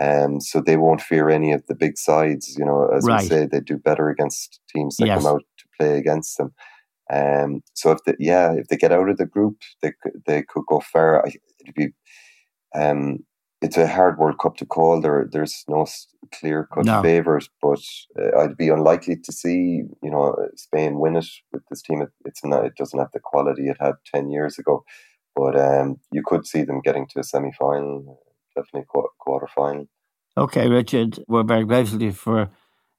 Um, 0.00 0.40
so 0.40 0.60
they 0.60 0.76
won't 0.76 1.00
fear 1.00 1.30
any 1.30 1.52
of 1.52 1.66
the 1.66 1.74
big 1.74 1.96
sides. 1.96 2.56
You 2.58 2.66
know, 2.66 2.88
as 2.94 3.04
right. 3.04 3.22
we 3.22 3.28
say, 3.28 3.46
they 3.46 3.60
do 3.60 3.78
better 3.78 4.10
against 4.10 4.60
teams 4.68 4.96
that 4.96 5.06
yes. 5.06 5.22
come 5.22 5.34
out 5.34 5.42
to 5.58 5.64
play 5.78 5.96
against 5.96 6.36
them. 6.36 6.52
Um, 7.12 7.62
so 7.74 7.92
if 7.92 7.98
they, 8.04 8.14
yeah, 8.18 8.52
if 8.52 8.68
they 8.68 8.76
get 8.76 8.92
out 8.92 9.08
of 9.08 9.16
the 9.16 9.26
group, 9.26 9.56
they 9.82 9.92
they 10.26 10.42
could 10.42 10.64
go 10.68 10.80
far. 10.80 11.24
It'd 11.26 11.74
be 11.74 11.88
um, 12.74 13.24
it's 13.62 13.76
a 13.76 13.86
hard 13.86 14.18
World 14.18 14.38
Cup 14.38 14.56
to 14.58 14.66
call. 14.66 15.00
There, 15.00 15.26
there's 15.30 15.64
no 15.68 15.86
clear 16.34 16.68
cut 16.72 16.84
no. 16.84 17.02
favourite, 17.02 17.48
but 17.62 17.80
uh, 18.20 18.38
I'd 18.38 18.56
be 18.56 18.68
unlikely 18.68 19.16
to 19.24 19.32
see 19.32 19.82
you 20.02 20.10
know 20.10 20.36
Spain 20.56 20.98
win 20.98 21.16
it 21.16 21.26
with 21.52 21.62
this 21.70 21.82
team. 21.82 22.02
It, 22.02 22.10
it's 22.24 22.44
not. 22.44 22.64
It 22.64 22.76
doesn't 22.76 22.98
have 22.98 23.12
the 23.12 23.20
quality 23.20 23.68
it 23.68 23.76
had 23.80 23.94
ten 24.12 24.30
years 24.30 24.58
ago, 24.58 24.84
but 25.34 25.58
um, 25.58 25.96
you 26.12 26.22
could 26.24 26.46
see 26.46 26.62
them 26.62 26.80
getting 26.80 27.06
to 27.08 27.20
a 27.20 27.24
semi 27.24 27.52
final, 27.52 28.20
definitely 28.54 28.86
quarter 29.18 29.48
final. 29.54 29.86
Okay, 30.36 30.68
Richard, 30.68 31.18
we're 31.28 31.44
very 31.44 31.64
grateful 31.64 31.98
to 31.98 32.04
you 32.04 32.12
for 32.12 32.50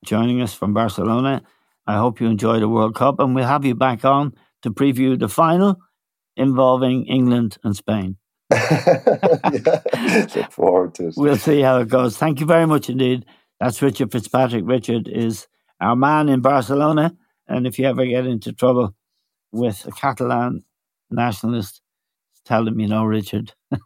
joining 0.04 0.42
us 0.42 0.56
from 0.56 0.74
Barcelona. 0.74 1.44
I 1.88 1.98
hope 1.98 2.20
you 2.20 2.28
enjoy 2.28 2.60
the 2.60 2.68
World 2.68 2.96
Cup, 2.96 3.20
and 3.20 3.34
we'll 3.34 3.48
have 3.48 3.66
you 3.66 3.74
back 3.74 4.04
on 4.04 4.34
to 4.64 4.72
preview 4.72 5.18
the 5.18 5.30
final 5.30 5.78
involving 6.36 7.06
England 7.06 7.58
and 7.64 7.76
Spain. 7.76 8.18
Look 8.52 10.52
forward 10.52 10.96
to 10.96 11.08
it. 11.08 11.14
We'll 11.18 11.38
see 11.38 11.62
how 11.62 11.80
it 11.80 11.90
goes. 11.90 12.18
Thank 12.18 12.40
you 12.40 12.46
very 12.46 12.66
much 12.66 12.90
indeed. 12.90 13.26
That's 13.60 13.82
Richard 13.82 14.12
Fitzpatrick. 14.12 14.64
Richard 14.66 15.08
is 15.08 15.48
our 15.80 15.96
man 15.96 16.30
in 16.30 16.42
Barcelona. 16.42 17.16
And 17.48 17.66
if 17.66 17.80
you 17.80 17.86
ever 17.86 18.06
get 18.06 18.28
into 18.28 18.54
trouble 18.54 18.94
with 19.52 19.86
a 19.88 19.92
Catalan 19.92 20.64
nationalist, 21.10 21.82
tell 22.46 22.66
them 22.66 22.80
you 22.80 22.88
know 22.88 23.06
Richard. 23.06 23.54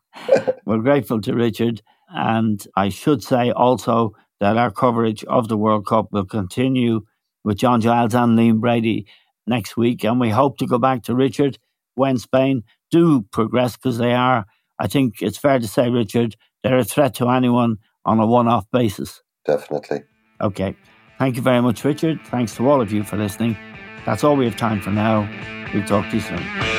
We're 0.66 0.80
grateful 0.80 1.22
to 1.22 1.34
Richard. 1.34 1.82
And 2.10 2.66
I 2.76 2.90
should 2.90 3.24
say 3.24 3.52
also 3.52 4.16
that 4.40 4.58
our 4.58 4.72
coverage 4.72 5.24
of 5.26 5.48
the 5.48 5.58
World 5.58 5.86
Cup 5.86 6.08
will 6.12 6.26
continue 6.26 7.02
with 7.43 7.58
John 7.58 7.82
Giles 7.82 8.13
and 8.13 8.38
Liam 8.38 8.60
Brady 8.60 9.08
next 9.47 9.77
week. 9.77 10.04
And 10.04 10.19
we 10.19 10.30
hope 10.30 10.58
to 10.58 10.67
go 10.67 10.77
back 10.77 11.04
to 11.04 11.15
Richard 11.15 11.58
when 11.95 12.17
Spain 12.17 12.63
do 12.89 13.23
progress 13.32 13.75
because 13.75 13.97
they 13.97 14.13
are, 14.13 14.45
I 14.80 14.88
think 14.88 15.21
it's 15.21 15.38
fair 15.38 15.60
to 15.60 15.67
say, 15.67 15.89
Richard, 15.89 16.36
they're 16.63 16.77
a 16.77 16.84
threat 16.84 17.15
to 17.15 17.30
anyone 17.30 17.77
on 18.06 18.19
a 18.19 18.25
one 18.25 18.47
off 18.47 18.65
basis. 18.71 19.21
Definitely. 19.45 20.04
Okay. 20.39 20.75
Thank 21.17 21.36
you 21.36 21.41
very 21.41 21.62
much, 21.62 21.84
Richard. 21.84 22.19
Thanks 22.25 22.56
to 22.56 22.67
all 22.67 22.82
of 22.82 22.91
you 22.91 23.04
for 23.04 23.17
listening. 23.17 23.58
That's 24.06 24.23
all 24.23 24.36
we 24.36 24.45
have 24.45 24.58
time 24.58 24.82
for 24.82 24.91
now. 24.91 25.30
We'll 25.73 25.86
talk 25.86 26.10
to 26.10 26.15
you 26.15 26.21
soon. 26.21 26.71